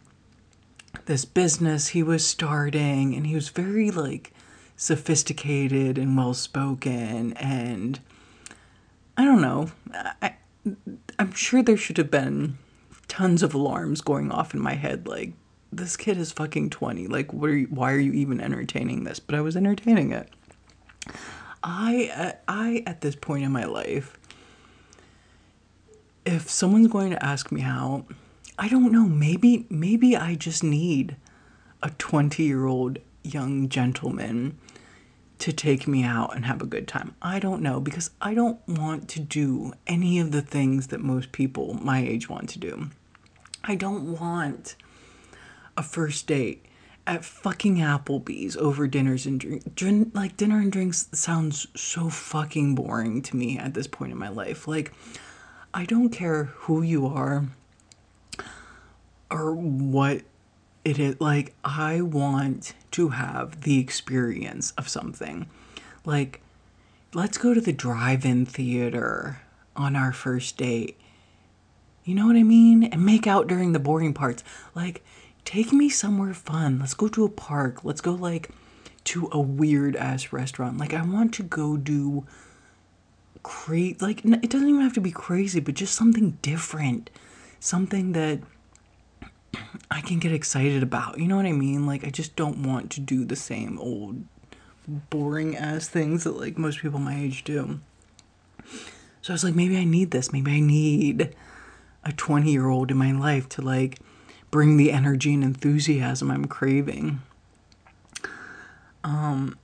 this 1.06 1.26
business 1.26 1.90
he 1.90 2.02
was 2.02 2.26
starting 2.26 3.14
and 3.14 3.28
he 3.28 3.36
was 3.36 3.50
very 3.50 3.92
like 3.92 4.34
sophisticated 4.76 5.98
and 5.98 6.18
well 6.18 6.34
spoken 6.34 7.34
and 7.34 8.00
I 9.18 9.24
don't 9.24 9.42
know. 9.42 9.72
I, 10.22 10.36
I'm 11.20 11.34
sure 11.34 11.62
there 11.62 11.78
should 11.78 11.98
have 11.98 12.12
been 12.12 12.58
tons 13.08 13.44
of 13.44 13.54
alarms 13.54 14.02
going 14.02 14.32
off 14.32 14.54
in 14.54 14.60
my 14.60 14.74
head 14.74 15.08
like 15.08 15.34
this 15.78 15.98
kid 15.98 16.18
is 16.18 16.32
fucking 16.32 16.70
20. 16.70 17.08
Like, 17.08 17.34
what 17.34 17.50
are 17.50 17.58
you, 17.58 17.68
why 17.68 17.92
are 17.92 18.00
you 18.00 18.14
even 18.14 18.42
entertaining 18.42 19.04
this? 19.04 19.20
But 19.20 19.36
I 19.36 19.42
was 19.42 19.56
entertaining 19.56 20.12
it. 20.12 20.30
I, 21.64 22.12
uh, 22.16 22.32
I, 22.48 22.84
at 22.86 23.02
this 23.02 23.16
point 23.16 23.44
in 23.44 23.52
my 23.52 23.66
life, 23.66 24.18
if 26.26 26.50
someone's 26.50 26.88
going 26.88 27.12
to 27.12 27.24
ask 27.24 27.52
me 27.52 27.62
out, 27.62 28.06
I 28.58 28.68
don't 28.68 28.92
know, 28.92 29.06
maybe, 29.06 29.66
maybe 29.70 30.16
I 30.16 30.36
just 30.36 30.64
need 30.64 31.18
a 31.84 31.90
20 31.90 32.44
year 32.44 32.66
old 32.66 33.00
young 33.24 33.68
gentleman 33.70 34.58
to 35.40 35.52
take 35.52 35.88
me 35.88 36.04
out 36.04 36.36
and 36.36 36.46
have 36.46 36.62
a 36.62 36.66
good 36.66 36.88
time. 36.88 37.16
I 37.22 37.40
don't 37.40 37.62
know 37.62 37.80
because 37.80 38.12
I 38.22 38.34
don't 38.34 38.66
want 38.68 39.10
to 39.10 39.20
do 39.20 39.74
any 39.86 40.20
of 40.20 40.32
the 40.32 40.42
things 40.42 40.88
that 40.88 41.02
most 41.02 41.32
people 41.32 41.74
my 41.74 42.00
age 42.00 42.30
want 42.30 42.50
to 42.50 42.60
do. 42.60 42.90
I 43.64 43.76
don't 43.76 44.20
want 44.20 44.76
a 45.78 45.84
first 45.84 46.28
date 46.28 46.66
at 47.08 47.24
fucking 47.24 47.78
Applebee's 47.78 48.58
over 48.58 48.88
dinners 48.88 49.26
and. 49.26 49.62
Drink, 49.76 50.12
like 50.14 50.38
dinner 50.38 50.60
and 50.60 50.72
drinks 50.72 51.08
sounds 51.12 51.68
so 51.76 52.10
fucking 52.10 52.76
boring 52.76 53.22
to 53.24 53.36
me 53.36 53.58
at 53.58 53.74
this 53.74 53.88
point 53.88 54.12
in 54.12 54.18
my 54.18 54.30
life. 54.30 54.68
Like 54.68 54.94
I 55.74 55.86
don't 55.86 56.10
care 56.10 56.46
who 56.46 56.82
you 56.82 57.06
are 57.06 57.46
or 59.30 59.54
what 59.54 60.22
it 60.86 60.98
is. 60.98 61.20
Like 61.20 61.54
I 61.64 62.02
want 62.02 62.74
to 62.92 63.10
have 63.10 63.62
the 63.62 63.80
experience 63.80 64.72
of 64.78 64.88
something. 64.88 65.48
Like 66.06 66.42
let's 67.14 67.38
go 67.38 67.54
to 67.54 67.62
the 67.62 67.74
drive-in 67.74 68.46
theater 68.46 69.42
on 69.76 69.96
our 69.96 70.14
first 70.14 70.58
date. 70.58 70.98
You 72.04 72.16
know 72.16 72.28
what 72.28 72.36
I 72.36 72.44
mean? 72.44 72.84
And 72.84 73.06
make 73.06 73.28
out 73.28 73.48
during 73.48 73.74
the 73.74 73.80
boring 73.80 74.14
parts. 74.14 74.44
Like 74.74 75.04
take 75.46 75.72
me 75.72 75.88
somewhere 75.88 76.34
fun. 76.34 76.80
Let's 76.80 76.96
go 76.96 77.08
to 77.08 77.24
a 77.24 77.30
park. 77.30 77.86
Let's 77.86 78.02
go 78.02 78.14
like 78.14 78.50
to 79.06 79.30
a 79.32 79.40
weird 79.40 79.96
ass 79.96 80.34
restaurant. 80.34 80.78
Like 80.78 80.94
I 80.94 81.02
want 81.04 81.34
to 81.36 81.44
go 81.44 81.78
do 81.78 82.26
crazy 83.44 83.96
like 84.02 84.26
it 84.26 84.50
doesn't 84.50 84.68
even 84.68 84.82
have 84.82 84.94
to 84.94 85.02
be 85.02 85.12
crazy, 85.12 85.60
but 85.60 85.76
just 85.76 85.96
something 85.96 86.32
different. 86.42 87.10
Something 87.60 88.12
that 88.14 88.40
I 89.90 90.02
can 90.02 90.20
get 90.20 90.34
excited 90.34 90.84
about. 90.84 91.20
You 91.20 91.28
know 91.28 91.38
what 91.38 91.46
I 91.46 91.52
mean? 91.52 91.86
Like 91.86 92.04
I 92.06 92.10
just 92.10 92.36
don't 92.36 92.64
want 92.64 92.92
to 92.92 93.02
do 93.02 93.24
the 93.24 93.36
same 93.36 93.80
old 93.80 94.26
boring 94.88 95.56
ass 95.56 95.88
things 95.88 96.24
that 96.24 96.38
like 96.38 96.58
most 96.58 96.80
people 96.80 97.00
my 97.00 97.20
age 97.20 97.44
do. 97.44 97.80
So 99.22 99.32
I 99.32 99.36
was 99.36 99.44
like, 99.44 99.56
maybe 99.56 99.78
I 99.78 99.84
need 99.84 100.12
this. 100.12 100.32
Maybe 100.32 100.52
I 100.52 100.60
need 100.60 101.36
a 102.04 102.12
20 102.12 102.52
year 102.52 102.68
old 102.68 102.92
in 102.92 102.98
my 102.98 103.12
life 103.12 103.50
to 103.50 103.62
like 103.62 104.00
bring 104.56 104.78
the 104.78 104.90
energy 104.90 105.34
and 105.34 105.44
enthusiasm 105.44 106.32
I'm 106.32 106.46
craving. 106.46 107.22
Um, 109.04 109.60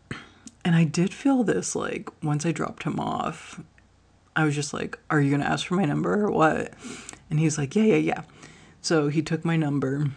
and 0.65 0.75
I 0.75 0.83
did 0.83 1.13
feel 1.13 1.45
this 1.45 1.77
like 1.77 2.09
once 2.21 2.45
I 2.45 2.51
dropped 2.51 2.83
him 2.83 2.99
off, 2.99 3.61
I 4.35 4.43
was 4.43 4.53
just 4.53 4.73
like, 4.73 4.99
Are 5.09 5.21
you 5.21 5.31
gonna 5.31 5.45
ask 5.45 5.65
for 5.65 5.75
my 5.75 5.85
number 5.85 6.25
or 6.25 6.29
what? 6.29 6.73
And 7.29 7.39
he's 7.39 7.57
like, 7.57 7.73
Yeah, 7.73 7.83
yeah, 7.83 7.95
yeah. 7.95 8.23
So 8.81 9.07
he 9.07 9.21
took 9.21 9.45
my 9.45 9.55
number 9.55 10.11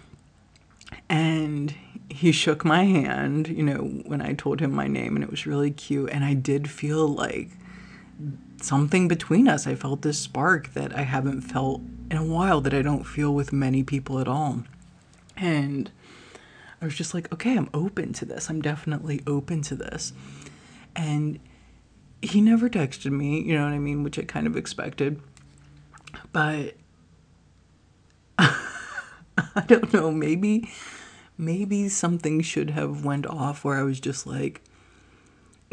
and 1.09 1.73
he 2.11 2.33
shook 2.33 2.65
my 2.65 2.83
hand, 2.83 3.47
you 3.47 3.63
know, 3.63 4.03
when 4.07 4.21
I 4.21 4.33
told 4.33 4.59
him 4.59 4.73
my 4.73 4.89
name, 4.89 5.15
and 5.15 5.23
it 5.23 5.31
was 5.31 5.47
really 5.47 5.71
cute. 5.71 6.11
And 6.11 6.25
I 6.25 6.35
did 6.35 6.69
feel 6.69 7.07
like 7.07 7.51
something 8.61 9.09
between 9.09 9.49
us. 9.49 9.67
I 9.67 9.75
felt 9.75 10.03
this 10.03 10.19
spark 10.19 10.75
that 10.75 10.97
I 10.97 11.03
haven't 11.03 11.43
felt 11.43 11.83
in 12.11 12.17
a 12.17 12.25
while, 12.25 12.61
that 12.61 12.75
I 12.75 12.83
don't 12.83 13.05
feel 13.05 13.35
with 13.35 13.53
many 13.53 13.83
people 13.83 14.19
at 14.19 14.29
all. 14.29 14.65
And 15.37 15.91
I 16.81 16.85
was 16.85 16.95
just 16.95 17.15
like, 17.15 17.33
okay, 17.33 17.57
I'm 17.57 17.71
open 17.75 18.13
to 18.15 18.25
this. 18.25 18.49
I'm 18.51 18.61
definitely 18.61 19.23
open 19.27 19.63
to 19.63 19.75
this. 19.75 20.13
And 20.95 21.41
he 22.23 22.41
never 22.41 22.69
texted 22.69 23.11
me, 23.11 23.41
you 23.43 23.55
know 23.55 23.65
what 23.65 23.73
I 23.73 23.79
mean, 23.79 24.03
which 24.03 24.19
I 24.19 24.23
kind 24.23 24.47
of 24.47 24.57
expected. 24.57 25.21
But 26.33 26.75
I 28.39 29.65
don't 29.67 29.93
know, 29.93 30.11
maybe 30.11 30.71
maybe 31.37 31.89
something 31.89 32.41
should 32.41 32.71
have 32.71 33.05
went 33.05 33.27
off 33.27 33.65
where 33.65 33.77
I 33.77 33.83
was 33.83 33.99
just 33.99 34.27
like 34.27 34.63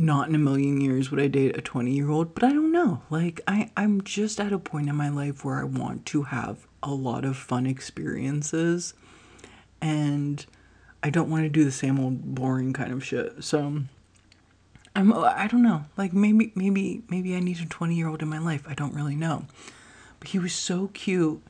not 0.02 0.28
in 0.28 0.34
a 0.34 0.40
million 0.40 0.82
years 0.82 1.12
would 1.12 1.20
I 1.20 1.28
date 1.28 1.56
a 1.56 1.62
20 1.62 1.92
year 1.92 2.10
old, 2.10 2.34
but 2.34 2.44
I 2.44 2.50
don't 2.50 2.72
know. 2.72 3.04
Like 3.10 3.40
I 3.48 3.72
I'm 3.78 4.02
just 4.02 4.40
at 4.40 4.52
a 4.52 4.58
point 4.60 4.90
in 4.90 4.96
my 4.96 5.10
life 5.10 5.46
where 5.46 5.60
I 5.60 5.64
want 5.64 6.06
to 6.08 6.24
have 6.24 6.68
a 6.82 6.92
lot 6.92 7.24
of 7.24 7.38
fun 7.38 7.68
experiences 7.68 8.96
and 9.80 10.44
I 11.04 11.12
don't 11.12 11.30
want 11.30 11.44
to 11.44 11.50
do 11.50 11.64
the 11.64 11.72
same 11.72 12.00
old 12.00 12.36
boring 12.36 12.74
kind 12.74 12.92
of 12.92 13.06
shit. 13.06 13.44
So 13.44 13.84
I'm 14.96 15.14
I 15.14 15.48
don't 15.48 15.62
know. 15.62 15.86
Like 15.98 16.14
maybe 16.14 16.52
maybe 16.56 17.04
maybe 17.08 17.36
I 17.36 17.40
need 17.40 17.60
a 17.60 17.66
20 17.66 17.96
year 17.96 18.08
old 18.08 18.24
in 18.24 18.28
my 18.28 18.40
life. 18.40 18.66
I 18.68 18.74
don't 18.74 18.96
really 18.96 19.16
know. 19.16 19.46
But 20.20 20.30
he 20.30 20.40
was 20.40 20.54
so 20.54 20.88
cute 20.94 21.44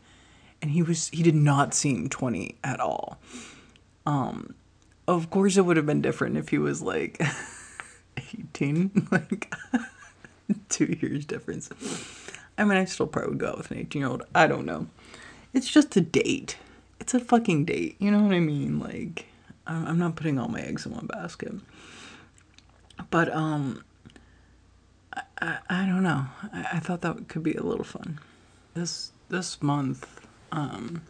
and 0.61 0.71
he 0.71 0.83
was 0.83 1.07
he 1.09 1.23
did 1.23 1.35
not 1.35 1.73
seem 1.73 2.09
20 2.09 2.57
at 2.65 2.81
all. 2.81 3.17
Um 4.05 4.55
of 5.07 5.29
course 5.29 5.55
it 5.55 5.61
would 5.61 5.77
have 5.77 5.85
been 5.85 6.01
different 6.01 6.35
if 6.35 6.49
he 6.49 6.57
was 6.57 6.81
like 6.81 7.21
18 8.37 9.07
like 9.11 9.53
2 10.69 10.97
years 11.01 11.25
difference. 11.25 11.69
I 12.57 12.63
mean 12.63 12.77
I 12.77 12.85
still 12.85 13.07
probably 13.07 13.31
would 13.31 13.39
go 13.39 13.49
out 13.49 13.57
with 13.57 13.71
an 13.71 13.77
18 13.77 13.99
year 13.99 14.09
old. 14.09 14.23
I 14.33 14.47
don't 14.47 14.65
know. 14.65 14.87
It's 15.53 15.69
just 15.69 15.95
a 15.97 16.01
date. 16.01 16.57
It's 16.99 17.13
a 17.13 17.19
fucking 17.19 17.65
date. 17.65 17.95
You 17.99 18.11
know 18.11 18.21
what 18.21 18.33
I 18.33 18.39
mean? 18.39 18.79
Like 18.79 19.25
I'm 19.67 19.99
not 19.99 20.15
putting 20.15 20.39
all 20.39 20.47
my 20.47 20.61
eggs 20.61 20.85
in 20.85 20.93
one 20.93 21.07
basket. 21.07 21.53
But 23.09 23.33
um 23.33 23.83
I, 25.13 25.23
I, 25.41 25.57
I 25.69 25.85
don't 25.85 26.03
know. 26.03 26.25
I, 26.53 26.67
I 26.73 26.79
thought 26.79 27.01
that 27.01 27.27
could 27.27 27.43
be 27.43 27.53
a 27.53 27.63
little 27.63 27.83
fun. 27.85 28.19
This 28.73 29.11
this 29.29 29.61
month 29.61 30.07
um, 30.51 31.03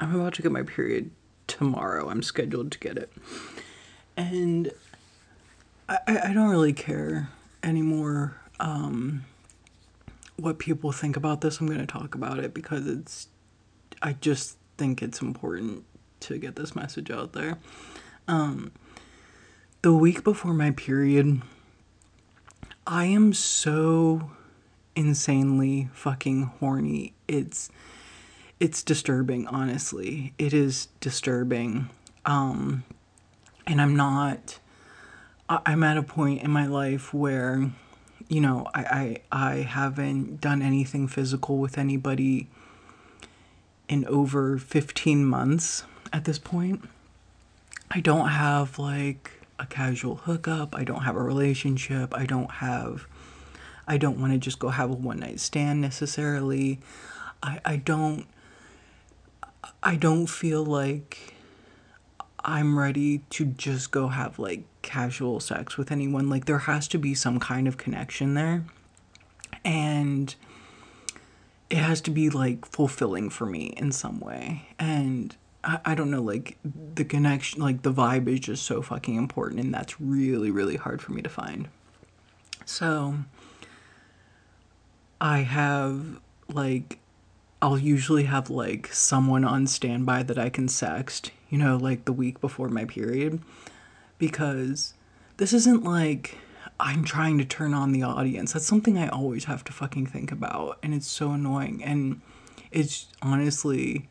I'm 0.00 0.14
about 0.14 0.34
to 0.34 0.42
get 0.42 0.52
my 0.52 0.62
period 0.62 1.10
tomorrow. 1.46 2.08
I'm 2.08 2.22
scheduled 2.22 2.72
to 2.72 2.78
get 2.78 2.96
it. 2.96 3.12
And 4.16 4.72
I, 5.88 5.98
I 6.06 6.32
don't 6.32 6.48
really 6.48 6.72
care 6.72 7.28
anymore 7.62 8.36
um, 8.60 9.24
what 10.36 10.58
people 10.58 10.92
think 10.92 11.16
about 11.16 11.40
this. 11.40 11.60
I'm 11.60 11.66
going 11.66 11.78
to 11.78 11.86
talk 11.86 12.14
about 12.14 12.38
it 12.38 12.54
because 12.54 12.86
it's, 12.86 13.28
I 14.02 14.14
just 14.14 14.56
think 14.76 15.02
it's 15.02 15.20
important 15.20 15.84
to 16.20 16.38
get 16.38 16.56
this 16.56 16.74
message 16.74 17.10
out 17.10 17.32
there. 17.32 17.58
Um, 18.28 18.72
the 19.82 19.92
week 19.92 20.24
before 20.24 20.52
my 20.52 20.72
period, 20.72 21.42
I 22.86 23.04
am 23.06 23.32
so 23.32 24.30
insanely 24.96 25.88
fucking 25.92 26.44
horny. 26.58 27.12
It's 27.28 27.70
it's 28.58 28.82
disturbing, 28.82 29.46
honestly. 29.46 30.32
It 30.38 30.54
is 30.54 30.88
disturbing. 31.00 31.90
Um, 32.24 32.84
and 33.66 33.80
I'm 33.82 33.94
not, 33.94 34.58
I'm 35.48 35.84
at 35.84 35.96
a 35.96 36.02
point 36.02 36.42
in 36.42 36.50
my 36.50 36.66
life 36.66 37.14
where, 37.14 37.70
you 38.28 38.40
know, 38.40 38.66
I, 38.74 39.20
I, 39.30 39.50
I 39.50 39.54
haven't 39.62 40.40
done 40.40 40.60
anything 40.60 41.06
physical 41.06 41.58
with 41.58 41.78
anybody 41.78 42.48
in 43.88 44.04
over 44.06 44.58
15 44.58 45.24
months 45.24 45.84
at 46.12 46.24
this 46.24 46.38
point. 46.38 46.88
I 47.90 48.00
don't 48.00 48.28
have 48.28 48.78
like 48.78 49.30
a 49.58 49.66
casual 49.66 50.16
hookup. 50.16 50.74
I 50.74 50.82
don't 50.82 51.02
have 51.02 51.14
a 51.14 51.22
relationship. 51.22 52.12
I 52.12 52.26
don't 52.26 52.50
have, 52.50 53.06
I 53.86 53.96
don't 53.98 54.20
want 54.20 54.32
to 54.32 54.38
just 54.38 54.58
go 54.58 54.70
have 54.70 54.90
a 54.90 54.94
one 54.94 55.20
night 55.20 55.38
stand 55.38 55.80
necessarily. 55.80 56.80
I, 57.42 57.60
I 57.64 57.76
don't 57.76 58.26
I 59.82 59.96
don't 59.96 60.26
feel 60.26 60.64
like 60.64 61.35
I'm 62.46 62.78
ready 62.78 63.18
to 63.30 63.44
just 63.44 63.90
go 63.90 64.06
have 64.06 64.38
like 64.38 64.62
casual 64.80 65.40
sex 65.40 65.76
with 65.76 65.90
anyone. 65.90 66.30
Like 66.30 66.44
there 66.44 66.60
has 66.60 66.86
to 66.88 66.98
be 66.98 67.12
some 67.12 67.40
kind 67.40 67.66
of 67.66 67.76
connection 67.76 68.34
there. 68.34 68.64
And 69.64 70.32
it 71.68 71.78
has 71.78 72.00
to 72.02 72.12
be 72.12 72.30
like 72.30 72.64
fulfilling 72.64 73.30
for 73.30 73.46
me 73.46 73.74
in 73.76 73.90
some 73.90 74.20
way. 74.20 74.68
And 74.78 75.34
I, 75.64 75.80
I 75.84 75.94
don't 75.96 76.12
know, 76.12 76.22
like 76.22 76.56
the 76.94 77.04
connection, 77.04 77.60
like 77.60 77.82
the 77.82 77.92
vibe 77.92 78.28
is 78.28 78.38
just 78.38 78.64
so 78.64 78.80
fucking 78.80 79.16
important. 79.16 79.60
And 79.60 79.74
that's 79.74 80.00
really, 80.00 80.52
really 80.52 80.76
hard 80.76 81.02
for 81.02 81.10
me 81.12 81.22
to 81.22 81.28
find. 81.28 81.68
So 82.64 83.16
I 85.20 85.38
have 85.38 86.20
like 86.48 87.00
I'll 87.60 87.78
usually 87.78 88.24
have 88.24 88.50
like 88.50 88.92
someone 88.92 89.44
on 89.44 89.66
standby 89.66 90.22
that 90.24 90.38
I 90.38 90.50
can 90.50 90.66
sext, 90.66 91.30
you 91.48 91.58
know, 91.58 91.76
like 91.76 92.04
the 92.04 92.12
week 92.12 92.40
before 92.40 92.68
my 92.68 92.84
period. 92.84 93.40
Because 94.18 94.94
this 95.36 95.52
isn't 95.52 95.84
like 95.84 96.38
I'm 96.78 97.04
trying 97.04 97.38
to 97.38 97.44
turn 97.44 97.74
on 97.74 97.92
the 97.92 98.02
audience. 98.02 98.52
That's 98.52 98.66
something 98.66 98.98
I 98.98 99.08
always 99.08 99.44
have 99.44 99.64
to 99.64 99.72
fucking 99.72 100.06
think 100.06 100.30
about. 100.32 100.78
And 100.82 100.92
it's 100.94 101.06
so 101.06 101.32
annoying. 101.32 101.82
And 101.82 102.20
it's 102.70 103.06
honestly 103.22 104.08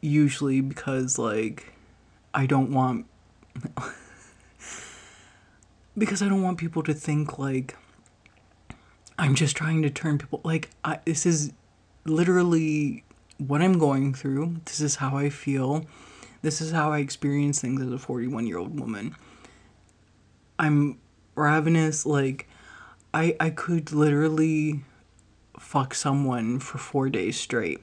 usually 0.00 0.60
because 0.60 1.18
like 1.18 1.72
I 2.34 2.46
don't 2.46 2.72
want. 2.72 3.06
because 5.96 6.22
I 6.22 6.28
don't 6.28 6.42
want 6.42 6.58
people 6.58 6.82
to 6.82 6.92
think 6.94 7.38
like 7.38 7.76
I'm 9.18 9.34
just 9.34 9.56
trying 9.56 9.82
to 9.82 9.90
turn 9.90 10.18
people 10.18 10.40
like 10.44 10.70
I, 10.84 10.98
this 11.04 11.24
is 11.24 11.52
literally 12.04 13.04
what 13.38 13.62
I'm 13.62 13.78
going 13.78 14.12
through. 14.12 14.56
This 14.64 14.80
is 14.80 14.96
how 14.96 15.16
I 15.16 15.30
feel. 15.30 15.86
This 16.44 16.60
is 16.60 16.72
how 16.72 16.92
I 16.92 16.98
experience 16.98 17.58
things 17.58 17.80
as 17.80 17.90
a 17.90 17.98
41 17.98 18.46
year 18.46 18.58
old 18.58 18.78
woman. 18.78 19.16
I'm 20.58 20.98
ravenous. 21.34 22.04
Like, 22.04 22.46
I, 23.14 23.34
I 23.40 23.48
could 23.48 23.92
literally 23.92 24.84
fuck 25.58 25.94
someone 25.94 26.60
for 26.60 26.76
four 26.76 27.08
days 27.08 27.40
straight. 27.40 27.82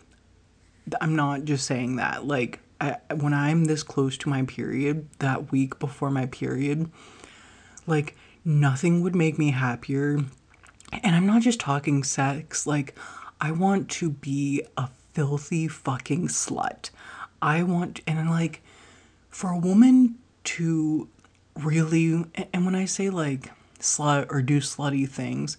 I'm 1.02 1.16
not 1.16 1.46
just 1.46 1.66
saying 1.66 1.96
that. 1.96 2.28
Like, 2.28 2.60
I, 2.80 2.98
when 3.16 3.34
I'm 3.34 3.66
this 3.66 3.82
close 3.82 4.16
to 4.20 4.30
my 4.30 4.44
period, 4.44 5.10
that 5.18 5.52
week 5.52 5.80
before 5.80 6.12
my 6.12 6.28
period, 6.28 6.88
like, 7.88 8.16
nothing 8.46 9.02
would 9.02 9.16
make 9.16 9.40
me 9.40 9.50
happier. 9.50 10.20
And 11.02 11.16
I'm 11.16 11.26
not 11.26 11.42
just 11.42 11.60
talking 11.60 12.04
sex, 12.04 12.68
like, 12.68 12.96
I 13.40 13.54
want 13.54 13.90
to 13.90 14.12
be 14.12 14.64
a 14.78 14.88
filthy 15.14 15.68
fucking 15.68 16.28
slut. 16.28 16.92
I 17.42 17.64
want, 17.64 18.02
and 18.06 18.30
like, 18.30 18.62
for 19.30 19.50
a 19.50 19.58
woman 19.58 20.16
to 20.44 21.08
really, 21.60 22.26
and 22.54 22.66
when 22.66 22.76
I 22.76 22.86
say 22.86 23.10
like 23.10 23.52
slut 23.80 24.28
or 24.30 24.42
do 24.42 24.60
slutty 24.60 25.08
things, 25.08 25.58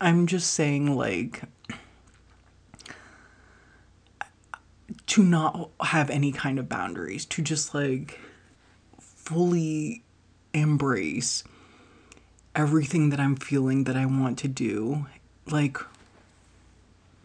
I'm 0.00 0.26
just 0.26 0.52
saying 0.52 0.94
like, 0.96 1.42
to 5.06 5.22
not 5.22 5.70
have 5.80 6.10
any 6.10 6.32
kind 6.32 6.58
of 6.58 6.68
boundaries, 6.68 7.24
to 7.26 7.42
just 7.42 7.74
like 7.74 8.18
fully 9.00 10.02
embrace 10.52 11.44
everything 12.54 13.10
that 13.10 13.20
I'm 13.20 13.36
feeling 13.36 13.84
that 13.84 13.96
I 13.96 14.06
want 14.06 14.38
to 14.40 14.48
do. 14.48 15.06
Like, 15.48 15.78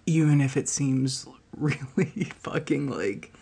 even 0.06 0.41
if 0.41 0.58
it 0.58 0.69
seems 0.69 1.27
really 1.58 2.32
fucking 2.39 2.89
like 2.89 3.34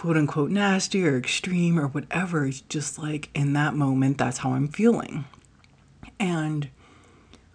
quote 0.00 0.16
unquote 0.16 0.50
nasty 0.50 1.06
or 1.06 1.14
extreme 1.18 1.78
or 1.78 1.86
whatever. 1.86 2.46
It's 2.46 2.62
just 2.62 2.98
like 2.98 3.28
in 3.34 3.52
that 3.52 3.74
moment, 3.74 4.16
that's 4.16 4.38
how 4.38 4.54
I'm 4.54 4.66
feeling. 4.66 5.26
And 6.18 6.70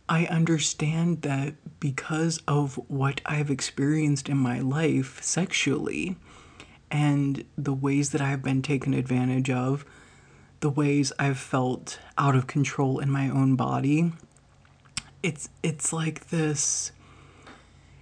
I 0.07 0.27
understand 0.27 1.23
that 1.23 1.55
because 1.79 2.43
of 2.47 2.75
what 2.87 3.19
I've 3.25 3.49
experienced 3.49 4.29
in 4.29 4.37
my 4.37 4.59
life 4.59 5.23
sexually 5.23 6.17
and 6.91 7.45
the 7.57 7.73
ways 7.73 8.11
that 8.11 8.21
I've 8.21 8.43
been 8.43 8.61
taken 8.61 8.93
advantage 8.93 9.49
of, 9.49 9.83
the 10.59 10.69
ways 10.69 11.11
I've 11.17 11.39
felt 11.39 11.97
out 12.15 12.35
of 12.35 12.45
control 12.45 12.99
in 12.99 13.09
my 13.09 13.27
own 13.27 13.55
body, 13.55 14.13
it's 15.23 15.49
it's 15.63 15.91
like 15.91 16.29
this 16.29 16.91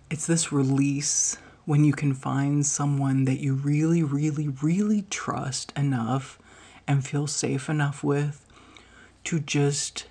it's 0.10 0.28
this 0.28 0.52
release 0.52 1.38
when 1.66 1.84
you 1.84 1.94
can 1.94 2.14
find 2.14 2.66
someone 2.66 3.26
that 3.26 3.40
you 3.40 3.54
really 3.54 4.04
really 4.04 4.48
really 4.48 5.04
trust 5.10 5.72
enough 5.76 6.40
and 6.88 7.06
feel 7.06 7.28
safe 7.28 7.70
enough 7.70 8.04
with 8.04 8.46
to 9.24 9.40
just 9.40 10.06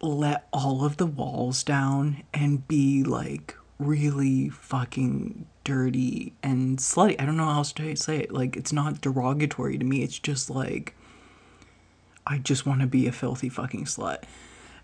let 0.00 0.46
all 0.52 0.84
of 0.84 0.96
the 0.96 1.06
walls 1.06 1.62
down 1.62 2.22
and 2.32 2.66
be 2.68 3.02
like 3.02 3.56
really 3.78 4.48
fucking 4.48 5.46
dirty 5.64 6.32
and 6.42 6.78
slutty. 6.78 7.20
I 7.20 7.24
don't 7.24 7.36
know 7.36 7.44
how 7.44 7.58
else 7.58 7.72
to 7.72 7.96
say 7.96 8.18
it. 8.18 8.32
Like, 8.32 8.56
it's 8.56 8.72
not 8.72 9.00
derogatory 9.00 9.78
to 9.78 9.84
me. 9.84 10.02
It's 10.02 10.18
just 10.18 10.50
like, 10.50 10.94
I 12.26 12.38
just 12.38 12.66
want 12.66 12.80
to 12.80 12.86
be 12.86 13.06
a 13.06 13.12
filthy 13.12 13.48
fucking 13.48 13.84
slut. 13.84 14.22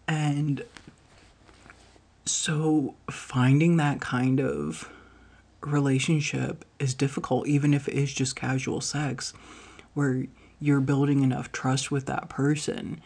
And 0.07 0.65
so 2.27 2.95
finding 3.11 3.77
that 3.79 4.01
kind 4.01 4.41
of 4.41 4.89
relationship 5.67 6.65
is 6.79 6.95
difficult, 6.95 7.47
even 7.47 7.75
if 7.75 7.89
it 7.89 7.95
is 7.95 8.13
just 8.13 8.37
casual 8.37 8.81
sex, 8.81 9.33
where 9.95 10.27
you're 10.61 10.81
building 10.81 11.23
enough 11.23 11.53
trust 11.53 11.91
with 11.91 12.07
that 12.07 12.29
person 12.29 13.01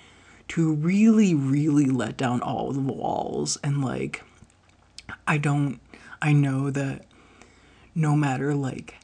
to 0.49 0.73
really, 0.73 1.35
really 1.35 1.87
let 1.87 2.16
down 2.16 2.40
all 2.40 2.73
the 2.73 2.81
walls. 2.81 3.59
And 3.62 3.85
like, 3.85 4.23
I 5.27 5.38
don't, 5.38 5.81
I 6.23 6.33
know 6.33 6.71
that 6.71 7.05
no 7.94 8.16
matter 8.16 8.55
like 8.55 8.97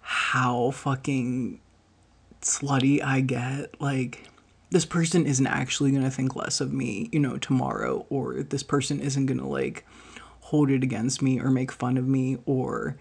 how 0.00 0.70
fucking 0.72 1.60
slutty 2.40 3.02
I 3.02 3.20
get, 3.20 3.80
like, 3.80 4.28
this 4.70 4.84
person 4.86 5.26
isn't 5.26 5.46
actually 5.46 5.92
to 6.04 6.10
think 6.10 6.34
less 6.34 6.60
of 6.60 6.72
me, 6.72 7.10
you 7.12 7.20
know, 7.20 7.36
tomorrow, 7.36 8.06
or 8.08 8.42
this 8.42 8.62
person 8.62 9.00
isn't 9.00 9.26
to 9.38 9.46
like 9.46 9.84
hold 10.52 10.70
it 10.70 10.82
against 10.82 11.22
me 11.22 11.40
or 11.40 11.50
make 11.50 11.72
fun 11.72 11.96
of 11.96 12.06
me 12.06 12.36
or 12.44 12.94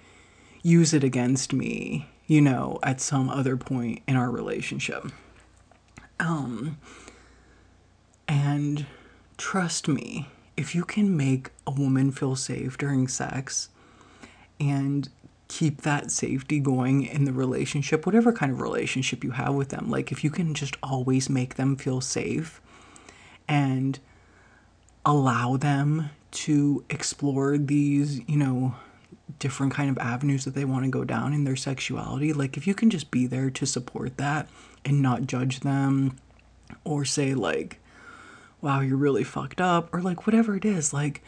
use 0.64 0.94
it 0.94 1.04
against 1.04 1.52
me, 1.52 2.08
you 2.26 2.40
know, 2.40 2.80
at 2.82 3.02
some 3.02 3.30
other 3.30 3.58
point 3.58 4.02
in 4.08 4.16
our 4.16 4.32
relationship. 4.32 5.06
Um, 6.18 6.78
and 8.26 8.86
trust 9.36 9.90
me, 9.90 10.30
if 10.56 10.74
you 10.74 10.86
can 10.86 11.18
make 11.18 11.50
a 11.68 11.72
woman 11.72 12.14
feel 12.14 12.38
safe 12.38 12.78
during 12.78 13.10
sex 13.10 13.68
and 14.58 15.10
keep 15.50 15.82
that 15.82 16.10
safety 16.10 16.62
going 16.62 17.04
in 17.04 17.26
the 17.26 17.34
relationship, 17.34 18.06
whatever 18.06 18.32
kind 18.32 18.54
of 18.54 18.62
relationship 18.62 19.26
you 19.26 19.32
have 19.32 19.54
with 19.54 19.68
them. 19.68 19.90
Like, 19.90 20.10
if 20.10 20.24
you 20.24 20.30
can 20.30 20.54
just 20.54 20.78
always 20.82 21.30
make 21.30 21.56
them 21.56 21.76
feel 21.76 22.00
safe 22.00 22.62
and 23.46 24.00
allow 25.06 25.58
them 25.58 26.12
to 26.32 26.84
explore 26.89 27.58
these, 27.58 28.20
you 28.28 28.38
know, 28.38 28.76
different 29.39 29.74
kind 29.74 29.89
of 29.89 29.98
avenues 29.98 30.46
that 30.46 30.54
they 30.54 30.65
want 30.65 30.86
to 30.86 30.91
go 30.91 31.04
down 31.04 31.34
in 31.34 31.44
their 31.44 31.56
sexuality, 31.56 32.34
like, 32.34 32.58
if 32.58 32.67
you 32.67 32.74
can 32.74 32.89
just 32.89 33.12
be 33.12 33.28
there 33.28 33.50
to 33.50 33.65
support 33.65 34.17
that 34.17 34.48
and 34.86 35.02
not 35.02 35.28
judge 35.28 35.62
them 35.62 36.17
or 36.84 37.06
say, 37.06 37.34
like, 37.34 37.80
wow, 38.62 38.80
you're 38.80 38.98
really 38.98 39.24
fucked 39.24 39.60
up, 39.60 39.94
or 39.94 40.02
like 40.02 40.28
whatever 40.28 40.56
it 40.56 40.65
is, 40.65 40.94
like, 40.94 41.24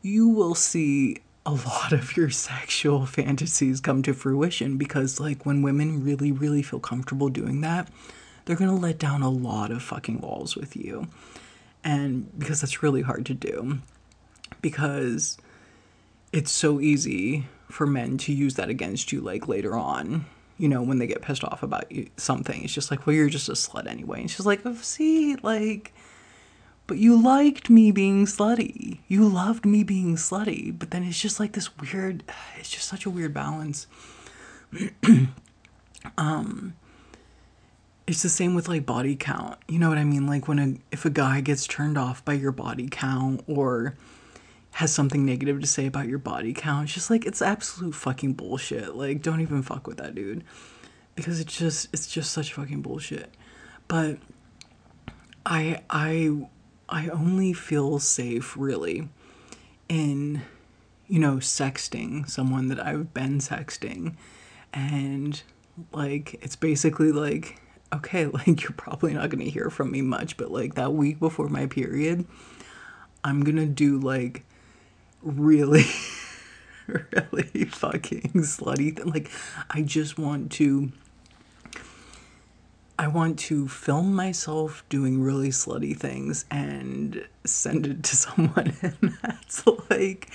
you 0.00 0.28
will 0.28 0.54
see 0.54 1.18
a 1.44 1.52
lot 1.52 1.92
of 1.92 2.16
your 2.16 2.30
sexual 2.30 3.04
fantasies 3.06 3.80
come 3.80 4.02
to 4.02 4.14
fruition 4.14 4.78
because 4.78 5.18
like 5.18 5.44
when 5.44 5.60
women 5.60 6.04
really 6.04 6.30
really 6.30 6.62
feel 6.62 6.78
comfortable 6.78 7.28
doing 7.28 7.62
that 7.62 7.88
they're 8.44 8.56
going 8.56 8.70
to 8.70 8.76
let 8.76 8.98
down 8.98 9.22
a 9.22 9.30
lot 9.30 9.70
of 9.70 9.82
fucking 9.82 10.20
walls 10.20 10.56
with 10.56 10.76
you. 10.76 11.08
And 11.84 12.36
because 12.38 12.60
that's 12.60 12.82
really 12.82 13.02
hard 13.02 13.26
to 13.26 13.34
do 13.34 13.78
because 14.62 15.36
it's 16.32 16.50
so 16.50 16.80
easy 16.80 17.46
for 17.68 17.86
men 17.86 18.16
to 18.18 18.32
use 18.32 18.54
that 18.54 18.68
against 18.68 19.12
you 19.12 19.20
like 19.20 19.48
later 19.48 19.76
on 19.76 20.24
you 20.58 20.68
know 20.68 20.82
when 20.82 20.98
they 20.98 21.06
get 21.06 21.22
pissed 21.22 21.44
off 21.44 21.62
about 21.62 21.90
you 21.90 22.08
something 22.16 22.62
it's 22.62 22.72
just 22.72 22.90
like 22.90 23.06
well 23.06 23.14
you're 23.16 23.28
just 23.28 23.48
a 23.48 23.52
slut 23.52 23.86
anyway 23.86 24.20
and 24.20 24.30
she's 24.30 24.46
like 24.46 24.60
oh, 24.64 24.74
see 24.74 25.36
like 25.36 25.92
but 26.86 26.98
you 26.98 27.20
liked 27.20 27.70
me 27.70 27.90
being 27.90 28.26
slutty. 28.26 28.98
You 29.08 29.26
loved 29.26 29.64
me 29.64 29.84
being 29.84 30.16
slutty. 30.16 30.78
But 30.78 30.90
then 30.90 31.04
it's 31.04 31.18
just 31.18 31.40
like 31.40 31.52
this 31.52 31.74
weird, 31.78 32.24
it's 32.58 32.68
just 32.68 32.88
such 32.88 33.06
a 33.06 33.10
weird 33.10 33.32
balance. 33.32 33.86
um, 36.18 36.74
it's 38.06 38.22
the 38.22 38.28
same 38.28 38.54
with 38.54 38.68
like 38.68 38.84
body 38.84 39.16
count. 39.16 39.58
You 39.68 39.78
know 39.78 39.88
what 39.88 39.98
I 39.98 40.04
mean? 40.04 40.26
Like 40.26 40.48
when 40.48 40.58
a 40.58 40.74
if 40.90 41.04
a 41.04 41.10
guy 41.10 41.40
gets 41.40 41.66
turned 41.66 41.96
off 41.96 42.24
by 42.24 42.34
your 42.34 42.52
body 42.52 42.88
count 42.90 43.42
or 43.46 43.96
has 44.72 44.92
something 44.92 45.24
negative 45.24 45.60
to 45.60 45.66
say 45.66 45.86
about 45.86 46.08
your 46.08 46.18
body 46.18 46.52
count, 46.54 46.84
it's 46.84 46.94
just 46.94 47.10
like 47.10 47.26
it's 47.26 47.42
absolute 47.42 47.94
fucking 47.94 48.32
bullshit. 48.32 48.96
Like 48.96 49.22
don't 49.22 49.40
even 49.40 49.62
fuck 49.62 49.86
with 49.86 49.98
that 49.98 50.14
dude. 50.14 50.44
Because 51.14 51.40
it's 51.40 51.56
just 51.56 51.88
it's 51.92 52.06
just 52.06 52.32
such 52.32 52.54
fucking 52.54 52.80
bullshit. 52.80 53.32
But 53.86 54.18
I 55.44 55.82
I 55.90 56.46
I 56.88 57.08
only 57.08 57.52
feel 57.52 57.98
safe 57.98 58.56
really 58.56 59.08
in, 59.88 60.42
you 61.06 61.18
know, 61.18 61.36
sexting 61.36 62.28
someone 62.28 62.68
that 62.68 62.84
I've 62.84 63.12
been 63.12 63.38
sexting. 63.38 64.16
And 64.72 65.42
like, 65.92 66.34
it's 66.42 66.56
basically 66.56 67.12
like, 67.12 67.60
okay, 67.92 68.26
like, 68.32 68.62
you're 68.62 68.72
probably 68.72 69.12
not 69.12 69.28
gonna 69.28 69.44
hear 69.44 69.68
from 69.68 69.90
me 69.90 70.00
much, 70.00 70.38
but 70.38 70.50
like 70.50 70.74
that 70.74 70.94
week 70.94 71.18
before 71.18 71.48
my 71.48 71.66
period, 71.66 72.26
I'm 73.22 73.44
gonna 73.44 73.66
do 73.66 73.98
like 73.98 74.44
really, 75.22 75.86
really 76.86 77.64
fucking 77.64 78.32
slutty. 78.34 78.96
Th- 78.96 79.06
like, 79.06 79.30
I 79.70 79.82
just 79.82 80.18
want 80.18 80.52
to 80.52 80.92
I 83.02 83.08
want 83.08 83.36
to 83.40 83.66
film 83.66 84.14
myself 84.14 84.84
doing 84.88 85.20
really 85.20 85.48
slutty 85.48 85.96
things 85.96 86.44
and 86.52 87.26
send 87.44 87.86
it 87.86 88.04
to 88.04 88.16
someone 88.24 88.74
and 88.80 89.18
that's 89.22 89.66
like 89.90 90.28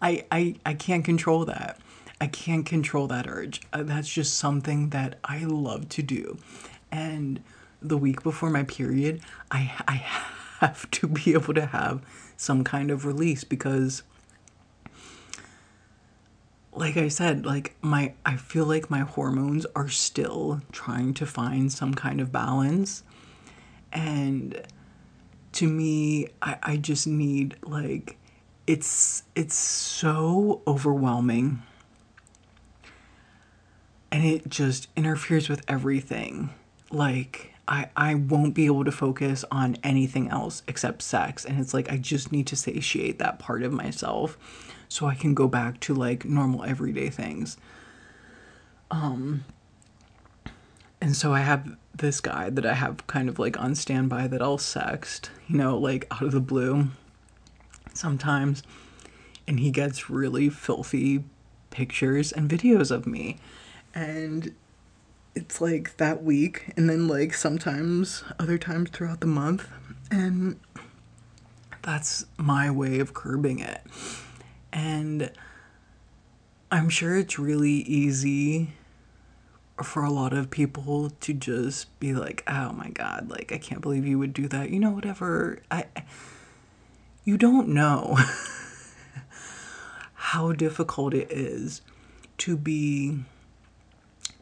I 0.00 0.24
I 0.30 0.54
I 0.64 0.74
can't 0.74 1.04
control 1.04 1.44
that. 1.46 1.80
I 2.20 2.28
can't 2.28 2.64
control 2.64 3.08
that 3.08 3.26
urge. 3.26 3.62
Uh, 3.72 3.82
that's 3.82 4.08
just 4.08 4.36
something 4.36 4.90
that 4.90 5.18
I 5.24 5.40
love 5.44 5.88
to 5.90 6.02
do. 6.02 6.38
And 6.92 7.42
the 7.82 7.98
week 7.98 8.22
before 8.22 8.48
my 8.50 8.62
period, 8.62 9.20
I 9.50 9.72
I 9.88 9.94
have 10.60 10.88
to 10.92 11.08
be 11.08 11.32
able 11.32 11.54
to 11.54 11.66
have 11.66 12.00
some 12.36 12.62
kind 12.62 12.90
of 12.92 13.04
release 13.04 13.42
because 13.44 14.02
like 16.74 16.96
I 16.96 17.08
said, 17.08 17.46
like 17.46 17.76
my 17.82 18.14
I 18.26 18.36
feel 18.36 18.66
like 18.66 18.90
my 18.90 19.00
hormones 19.00 19.66
are 19.76 19.88
still 19.88 20.60
trying 20.72 21.14
to 21.14 21.26
find 21.26 21.72
some 21.72 21.94
kind 21.94 22.20
of 22.20 22.32
balance. 22.32 23.02
And 23.92 24.60
to 25.52 25.68
me, 25.68 26.28
I, 26.42 26.58
I 26.62 26.76
just 26.76 27.06
need 27.06 27.56
like 27.64 28.18
it's 28.66 29.22
it's 29.34 29.54
so 29.54 30.62
overwhelming 30.66 31.62
and 34.10 34.24
it 34.24 34.48
just 34.48 34.88
interferes 34.96 35.48
with 35.48 35.62
everything. 35.68 36.50
Like 36.90 37.52
I, 37.68 37.88
I 37.96 38.14
won't 38.14 38.54
be 38.54 38.66
able 38.66 38.84
to 38.84 38.92
focus 38.92 39.44
on 39.50 39.76
anything 39.84 40.28
else 40.28 40.62
except 40.66 41.02
sex. 41.02 41.44
And 41.44 41.60
it's 41.60 41.72
like 41.72 41.90
I 41.90 41.98
just 41.98 42.32
need 42.32 42.46
to 42.48 42.56
satiate 42.56 43.18
that 43.20 43.38
part 43.38 43.62
of 43.62 43.72
myself 43.72 44.36
so 44.88 45.06
I 45.06 45.14
can 45.14 45.34
go 45.34 45.48
back 45.48 45.80
to 45.80 45.94
like 45.94 46.24
normal 46.24 46.64
everyday 46.64 47.10
things. 47.10 47.56
Um 48.90 49.44
and 51.00 51.14
so 51.14 51.34
I 51.34 51.40
have 51.40 51.76
this 51.94 52.20
guy 52.20 52.50
that 52.50 52.64
I 52.64 52.74
have 52.74 53.06
kind 53.06 53.28
of 53.28 53.38
like 53.38 53.60
on 53.60 53.74
standby 53.74 54.26
that 54.28 54.40
I'll 54.40 54.58
sext, 54.58 55.28
you 55.48 55.56
know, 55.56 55.76
like 55.76 56.06
out 56.10 56.22
of 56.22 56.32
the 56.32 56.40
blue 56.40 56.88
sometimes. 57.92 58.62
And 59.46 59.60
he 59.60 59.70
gets 59.70 60.08
really 60.08 60.48
filthy 60.48 61.24
pictures 61.70 62.32
and 62.32 62.48
videos 62.48 62.90
of 62.90 63.06
me. 63.06 63.36
And 63.94 64.54
it's 65.34 65.60
like 65.60 65.96
that 65.98 66.22
week 66.22 66.72
and 66.76 66.88
then 66.88 67.06
like 67.08 67.34
sometimes 67.34 68.24
other 68.38 68.56
times 68.56 68.90
throughout 68.90 69.20
the 69.20 69.26
month. 69.26 69.68
And 70.10 70.58
that's 71.82 72.24
my 72.38 72.70
way 72.70 72.98
of 72.98 73.12
curbing 73.12 73.58
it. 73.58 73.82
And 74.74 75.30
I'm 76.70 76.88
sure 76.88 77.16
it's 77.16 77.38
really 77.38 77.70
easy 77.70 78.72
for 79.82 80.04
a 80.04 80.10
lot 80.10 80.32
of 80.32 80.50
people 80.50 81.10
to 81.20 81.32
just 81.32 81.98
be 82.00 82.12
like, 82.14 82.42
"Oh 82.48 82.72
my 82.72 82.90
god, 82.90 83.30
like 83.30 83.52
I 83.52 83.58
can't 83.58 83.80
believe 83.80 84.06
you 84.06 84.18
would 84.18 84.32
do 84.32 84.48
that." 84.48 84.70
You 84.70 84.80
know, 84.80 84.90
whatever. 84.90 85.60
I 85.70 85.86
you 87.24 87.36
don't 87.36 87.68
know 87.68 88.18
how 90.14 90.52
difficult 90.52 91.14
it 91.14 91.30
is 91.30 91.80
to 92.38 92.56
be 92.56 93.20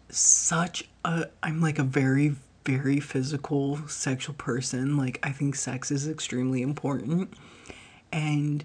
such 0.09 0.89
a 1.05 1.27
I'm 1.43 1.61
like 1.61 1.79
a 1.79 1.85
very 1.85 2.37
very 2.65 3.01
physical 3.01 3.87
sexual 3.89 4.35
person. 4.35 4.97
Like 4.97 5.19
I 5.23 5.33
think 5.33 5.55
sex 5.55 5.91
is 5.91 6.09
extremely 6.09 6.63
important 6.63 7.35
and 8.13 8.65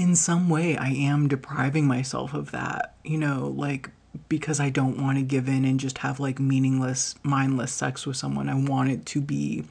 in 0.00 0.16
some 0.16 0.48
way 0.48 0.78
I 0.78 0.88
am 0.88 1.28
depriving 1.28 1.86
myself 1.86 2.32
of 2.32 2.52
that. 2.52 2.94
You 3.04 3.18
know, 3.18 3.52
like 3.54 3.90
because 4.30 4.58
I 4.58 4.70
don't 4.70 5.00
want 5.00 5.18
to 5.18 5.22
give 5.22 5.46
in 5.46 5.66
and 5.66 5.78
just 5.78 5.98
have 5.98 6.18
like 6.18 6.40
meaningless, 6.40 7.14
mindless 7.22 7.70
sex 7.70 8.06
with 8.06 8.16
someone. 8.16 8.48
I 8.48 8.54
want 8.54 8.90
it 8.90 9.04
to 9.06 9.20
be, 9.20 9.64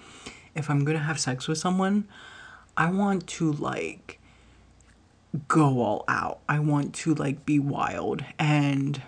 if 0.54 0.70
I'm 0.70 0.86
going 0.86 0.98
to 0.98 1.04
have 1.04 1.20
sex 1.20 1.48
with 1.48 1.58
someone, 1.58 2.08
I 2.78 2.92
want 2.92 3.26
to 3.28 3.52
like 3.52 4.20
go 5.48 5.82
all 5.82 6.06
out. 6.08 6.40
I 6.48 6.60
want 6.60 6.94
to 6.96 7.16
like 7.16 7.44
be 7.46 7.58
wild. 7.58 8.24
And 8.38 9.02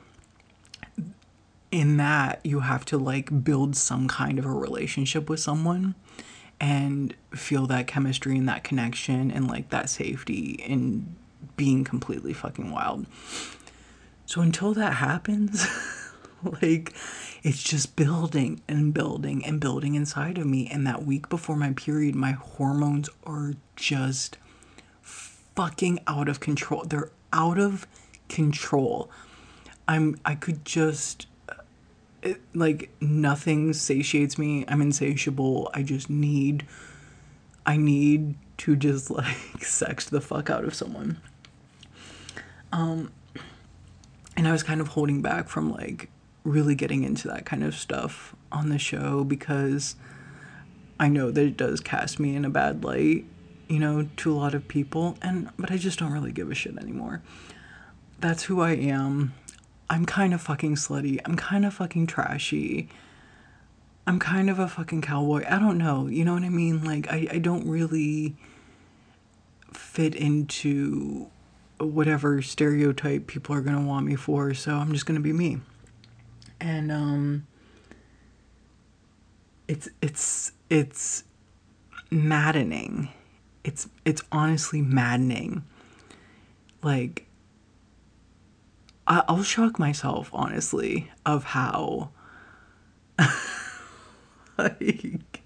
in 1.72 1.98
that, 1.98 2.40
you 2.44 2.62
have 2.62 2.84
to 2.86 2.98
like 2.98 3.44
build 3.44 3.76
some 3.76 4.08
kind 4.08 4.40
of 4.40 4.46
a 4.46 4.52
relationship 4.52 5.30
with 5.30 5.40
someone 5.40 5.94
and 6.62 7.16
feel 7.34 7.66
that 7.66 7.88
chemistry 7.88 8.38
and 8.38 8.48
that 8.48 8.64
connection 8.64 9.32
and 9.32 9.48
like 9.48 9.72
that 9.72 9.90
safety 9.90 10.64
and 10.70 11.16
being 11.58 11.84
completely 11.84 12.34
fucking 12.34 12.72
wild. 12.72 13.08
So 14.28 14.42
until 14.42 14.74
that 14.76 14.94
happens, 14.94 15.68
like 16.62 16.94
it's 17.42 17.64
just 17.64 17.96
building 17.96 18.62
and 18.68 18.94
building 18.94 19.44
and 19.44 19.60
building 19.60 19.96
inside 19.96 20.38
of 20.38 20.46
me. 20.46 20.70
And 20.72 20.86
that 20.86 21.04
week 21.04 21.30
before 21.30 21.56
my 21.56 21.72
period, 21.72 22.14
my 22.14 22.34
hormones 22.34 23.10
are 23.26 23.56
just 23.76 24.38
fucking 25.02 26.00
out 26.06 26.30
of 26.30 26.40
control. 26.40 26.84
They're 26.86 27.12
out 27.34 27.58
of 27.58 27.88
control. 28.30 29.10
I'm, 29.88 30.20
I 30.24 30.36
could 30.36 30.64
just, 30.64 31.26
it, 32.22 32.42
like, 32.54 32.90
nothing 33.02 33.74
satiates 33.74 34.38
me. 34.38 34.66
I'm 34.68 34.82
insatiable. 34.82 35.72
I 35.74 35.84
just 35.84 36.10
need, 36.10 36.66
I 37.66 37.78
need 37.78 38.36
to 38.58 38.76
just, 38.76 39.10
like, 39.12 39.64
sex 39.64 40.10
the 40.10 40.22
fuck 40.22 40.50
out 40.50 40.66
of 40.66 40.74
someone. 40.74 41.22
Um, 42.72 43.12
and 44.38 44.48
I 44.48 44.52
was 44.52 44.64
kind 44.64 44.82
of 44.82 44.90
holding 44.90 45.22
back 45.22 45.50
from 45.50 45.72
like 45.72 46.10
really 46.44 46.76
getting 46.76 47.04
into 47.04 47.28
that 47.28 47.46
kind 47.46 47.64
of 47.64 47.76
stuff 47.76 48.36
on 48.52 48.70
the 48.70 48.80
show 48.80 49.24
because 49.24 49.96
I 51.00 51.10
know 51.10 51.32
that 51.32 51.44
it 51.44 51.58
does 51.58 51.80
cast 51.80 52.20
me 52.20 52.36
in 52.36 52.46
a 52.46 52.50
bad 52.50 52.84
light, 52.84 53.26
you 53.68 53.80
know, 53.80 54.10
to 54.18 54.32
a 54.32 54.36
lot 54.36 54.54
of 54.54 54.68
people 54.68 55.18
and 55.22 55.50
but 55.58 55.72
I 55.72 55.78
just 55.78 56.00
don't 56.00 56.12
really 56.12 56.32
give 56.32 56.50
a 56.50 56.56
shit 56.56 56.78
anymore. 56.78 57.22
That's 58.20 58.44
who 58.44 58.62
I 58.62 58.72
am. 58.72 59.34
I'm 59.92 60.06
kind 60.06 60.34
of 60.34 60.40
fucking 60.40 60.76
slutty. 60.76 61.20
I'm 61.26 61.36
kind 61.36 61.66
of 61.66 61.74
fucking 61.74 62.08
trashy. 62.08 62.88
I'm 64.08 64.20
kind 64.20 64.50
of 64.50 64.58
a 64.58 64.70
fucking 64.70 65.02
cowboy. 65.02 65.44
I 65.46 65.60
don't 65.60 65.78
know. 65.78 66.08
You 66.08 66.24
know 66.24 66.34
what 66.34 66.44
I 66.44 66.50
mean? 66.50 66.86
Like 66.86 67.12
I, 67.12 67.28
I 67.30 67.38
don't 67.40 67.68
really 67.68 68.38
fit 69.74 70.16
into 70.16 71.28
whatever 71.78 72.42
stereotype 72.42 73.28
people 73.28 73.54
are 73.54 73.60
going 73.60 73.76
to 73.76 73.86
want 73.86 74.06
me 74.06 74.16
for, 74.16 74.54
so 74.54 74.76
I'm 74.76 74.94
just 74.94 75.06
going 75.06 75.20
to 75.20 75.22
be 75.22 75.34
me. 75.34 75.60
And 76.62 76.90
um 76.90 77.46
it's 79.68 79.90
it's 80.02 80.54
it's 80.70 81.26
maddening. 82.10 83.10
It's 83.66 83.90
it's 84.06 84.22
honestly 84.32 84.82
maddening. 84.82 85.66
Like 86.82 87.28
I, 89.12 89.24
I'll 89.28 89.44
shock 89.44 89.78
myself 89.78 90.30
honestly 90.32 91.12
of 91.26 91.44
how 91.44 92.12
like 94.58 95.42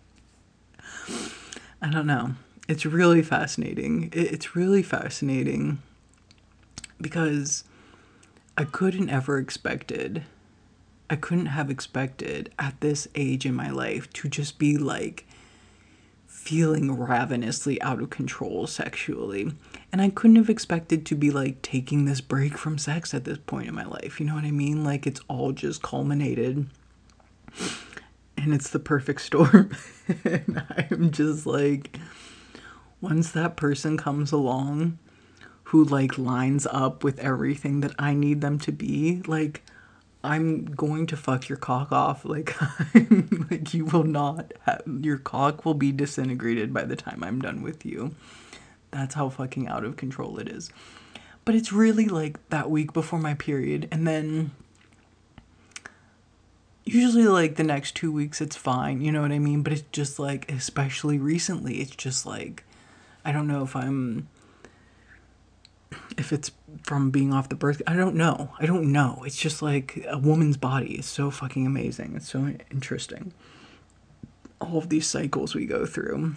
I 1.82 1.90
don't 1.90 2.06
know. 2.06 2.36
It's 2.68 2.86
really 2.86 3.24
fascinating. 3.24 4.12
It's 4.14 4.56
really 4.56 4.84
fascinating 4.84 5.80
because 7.02 7.64
I 8.56 8.66
couldn't 8.66 9.10
ever 9.10 9.40
expected 9.40 10.24
I 11.10 11.16
couldn't 11.16 11.48
have 11.48 11.70
expected 11.72 12.52
at 12.60 12.82
this 12.82 13.08
age 13.16 13.48
in 13.48 13.56
my 13.56 13.70
life 13.72 14.12
to 14.14 14.28
just 14.30 14.60
be 14.60 14.78
like 14.78 15.28
feeling 16.46 16.96
ravenously 16.96 17.82
out 17.82 18.00
of 18.00 18.12
control 18.12 18.68
sexually. 18.68 19.52
And 19.92 20.00
I 20.00 20.10
couldn't 20.10 20.36
have 20.36 20.50
expected 20.50 21.04
to 21.08 21.16
be 21.16 21.32
like 21.32 21.64
taking 21.64 22.06
this 22.06 22.22
break 22.22 22.56
from 22.56 22.78
sex 22.78 23.16
at 23.16 23.24
this 23.24 23.40
point 23.40 23.68
in 23.68 23.74
my 23.74 23.84
life. 23.84 24.20
You 24.20 24.28
know 24.28 24.36
what 24.36 24.44
I 24.44 24.52
mean? 24.52 24.84
Like 24.84 25.08
it's 25.08 25.22
all 25.28 25.54
just 25.54 25.82
culminated. 25.82 26.68
And 28.38 28.54
it's 28.54 28.70
the 28.70 28.78
perfect 28.78 29.22
storm. 29.22 29.76
and 30.24 30.64
I'm 30.78 31.10
just 31.10 31.48
like 31.48 31.98
once 33.02 33.32
that 33.32 33.58
person 33.58 33.98
comes 33.98 34.32
along 34.32 35.00
who 35.70 35.84
like 35.84 36.16
lines 36.20 36.68
up 36.70 37.04
with 37.04 37.18
everything 37.18 37.80
that 37.80 37.96
I 37.98 38.14
need 38.14 38.42
them 38.42 38.60
to 38.60 38.72
be, 38.72 39.24
like 39.26 39.64
I'm 40.26 40.66
going 40.66 41.08
to 41.08 41.18
fuck 41.18 41.48
your 41.48 41.58
cock 41.58 41.92
off. 41.92 42.26
Like, 42.36 42.54
like 43.50 43.74
you 43.74 43.86
will 43.86 44.04
not 44.04 44.52
have, 44.64 44.82
your 45.02 45.18
cock 45.18 45.64
will 45.64 45.74
be 45.74 45.92
disintegrated 45.92 46.74
by 46.74 46.84
the 46.84 46.96
time 46.96 47.24
I'm 47.24 47.40
done 47.40 47.62
with 47.62 47.86
you. 47.86 48.14
That's 48.92 49.16
how 49.16 49.30
fucking 49.30 49.68
out 49.68 49.86
of 49.86 49.96
control 49.96 50.38
it 50.40 50.50
is. 50.50 50.70
But 51.46 51.56
it's 51.56 51.72
really 51.72 52.08
like 52.08 52.50
that 52.50 52.70
week 52.70 52.92
before 52.92 53.20
my 53.20 53.36
period 53.36 53.88
and 53.92 54.08
then 54.08 54.52
usually 56.84 57.28
like 57.28 57.56
the 57.56 57.64
next 57.64 57.96
2 57.96 58.12
weeks 58.12 58.42
it's 58.42 58.56
fine, 58.56 59.02
you 59.02 59.12
know 59.12 59.22
what 59.22 59.32
I 59.32 59.40
mean? 59.40 59.62
But 59.62 59.74
it's 59.74 59.84
just 59.92 60.20
like 60.20 60.52
especially 60.52 61.20
recently 61.20 61.76
it's 61.76 61.96
just 61.96 62.26
like 62.26 62.64
I 63.24 63.32
don't 63.32 63.48
know 63.48 63.64
if 63.64 63.76
I'm 63.76 64.28
if 66.18 66.32
it's 66.32 66.52
from 66.84 67.10
being 67.10 67.34
off 67.34 67.50
the 67.50 67.56
birth 67.56 67.82
i 67.88 67.96
don't 67.96 68.16
know. 68.16 68.52
I 68.60 68.66
don't 68.66 68.92
know. 68.92 69.24
It's 69.26 69.38
just 69.38 69.62
like 69.62 70.06
a 70.08 70.18
woman's 70.18 70.58
body 70.58 70.96
is 70.96 71.06
so 71.06 71.32
fucking 71.32 71.66
amazing. 71.66 72.14
It's 72.16 72.30
so 72.30 72.54
interesting. 72.72 73.34
All 74.60 74.78
of 74.78 74.90
these 74.90 75.08
cycles 75.08 75.56
we 75.56 75.66
go 75.66 75.86
through 75.86 76.36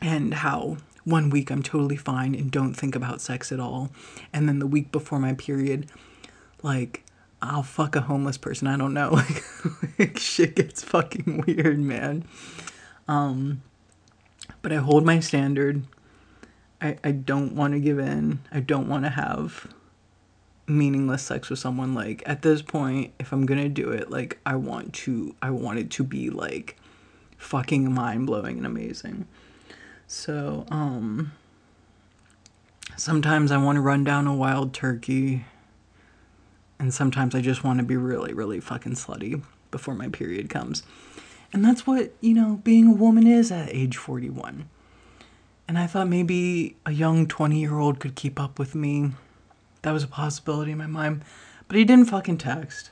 and 0.00 0.34
how 0.34 0.78
one 1.04 1.30
week 1.30 1.50
i'm 1.50 1.62
totally 1.62 1.96
fine 1.96 2.34
and 2.34 2.50
don't 2.50 2.74
think 2.74 2.94
about 2.94 3.20
sex 3.20 3.50
at 3.52 3.60
all. 3.60 3.90
And 4.32 4.48
then 4.48 4.58
the 4.58 4.66
week 4.66 4.92
before 4.92 5.18
my 5.18 5.34
period 5.34 5.90
like 6.62 7.04
i'll 7.42 7.62
fuck 7.62 7.96
a 7.96 8.02
homeless 8.02 8.38
person. 8.38 8.68
I 8.68 8.76
don't 8.76 8.94
know. 8.94 9.20
Like, 9.98 10.16
shit 10.18 10.56
gets 10.56 10.82
fucking 10.82 11.44
weird 11.46 11.78
man. 11.78 12.24
Um 13.08 13.62
but 14.62 14.72
i 14.72 14.76
hold 14.76 15.04
my 15.04 15.20
standard 15.20 15.82
I, 16.80 16.96
I 17.04 17.12
don't 17.12 17.54
want 17.54 17.74
to 17.74 17.80
give 17.80 17.98
in. 17.98 18.40
I 18.50 18.60
don't 18.60 18.88
want 18.88 19.04
to 19.04 19.10
have 19.10 19.66
meaningless 20.66 21.22
sex 21.22 21.50
with 21.50 21.58
someone. 21.58 21.94
Like 21.94 22.22
at 22.26 22.42
this 22.42 22.62
point 22.62 23.12
if 23.18 23.32
i'm 23.32 23.44
gonna 23.44 23.68
do 23.68 23.90
it 23.90 24.10
like 24.10 24.38
i 24.46 24.54
want 24.54 24.94
to 24.94 25.34
i 25.42 25.50
want 25.50 25.78
it 25.78 25.90
to 25.90 26.04
be 26.04 26.30
like 26.30 26.76
fucking 27.36 27.92
mind-blowing 27.92 28.56
and 28.58 28.66
amazing. 28.66 29.26
So 30.06 30.66
um 30.70 31.32
sometimes 32.96 33.50
i 33.50 33.56
want 33.56 33.76
to 33.76 33.80
run 33.80 34.04
down 34.04 34.26
a 34.26 34.34
wild 34.34 34.74
turkey 34.74 35.44
and 36.78 36.92
sometimes 36.92 37.34
i 37.34 37.40
just 37.40 37.64
want 37.64 37.78
to 37.78 37.84
be 37.84 37.96
really 37.96 38.34
really 38.34 38.60
fucking 38.60 38.92
slutty 38.92 39.42
before 39.70 39.94
my 39.94 40.08
period 40.08 40.48
comes. 40.48 40.82
And 41.52 41.64
that's 41.64 41.86
what 41.86 42.12
you 42.20 42.34
know 42.34 42.60
being 42.62 42.86
a 42.86 42.92
woman 42.92 43.26
is 43.26 43.50
at 43.50 43.74
age 43.74 43.96
41 43.96 44.68
and 45.70 45.78
I 45.78 45.86
thought 45.86 46.08
maybe 46.08 46.74
a 46.84 46.90
young 46.90 47.28
20 47.28 47.60
year 47.60 47.78
old 47.78 48.00
could 48.00 48.16
keep 48.16 48.40
up 48.40 48.58
with 48.58 48.74
me. 48.74 49.12
That 49.82 49.92
was 49.92 50.02
a 50.02 50.08
possibility 50.08 50.72
in 50.72 50.78
my 50.78 50.88
mind. 50.88 51.22
But 51.68 51.76
he 51.76 51.84
didn't 51.84 52.06
fucking 52.06 52.38
text. 52.38 52.90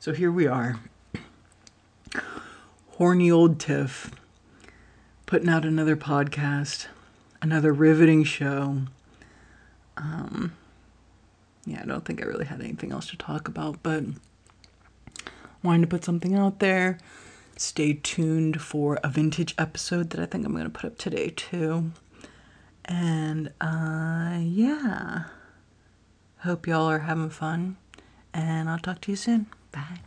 So 0.00 0.12
here 0.12 0.32
we 0.32 0.48
are. 0.48 0.80
Horny 2.96 3.30
old 3.30 3.60
Tiff 3.60 4.10
putting 5.24 5.48
out 5.48 5.64
another 5.64 5.94
podcast, 5.94 6.88
another 7.42 7.72
riveting 7.72 8.24
show. 8.24 8.78
Um, 9.96 10.56
yeah, 11.64 11.82
I 11.82 11.86
don't 11.86 12.04
think 12.04 12.20
I 12.20 12.26
really 12.26 12.46
had 12.46 12.60
anything 12.60 12.90
else 12.90 13.06
to 13.10 13.16
talk 13.16 13.46
about, 13.46 13.84
but 13.84 14.02
wanted 15.62 15.82
to 15.82 15.86
put 15.86 16.04
something 16.04 16.34
out 16.34 16.58
there 16.58 16.98
stay 17.60 17.92
tuned 17.92 18.60
for 18.60 18.98
a 19.04 19.08
vintage 19.08 19.54
episode 19.58 20.10
that 20.10 20.20
I 20.20 20.26
think 20.26 20.46
I'm 20.46 20.52
going 20.52 20.64
to 20.64 20.70
put 20.70 20.86
up 20.86 20.98
today 20.98 21.30
too. 21.30 21.92
And 22.86 23.52
uh 23.60 24.38
yeah. 24.40 25.24
Hope 26.38 26.66
y'all 26.66 26.88
are 26.88 27.00
having 27.00 27.30
fun 27.30 27.76
and 28.32 28.70
I'll 28.70 28.78
talk 28.78 29.02
to 29.02 29.12
you 29.12 29.16
soon. 29.16 29.46
Bye. 29.72 30.00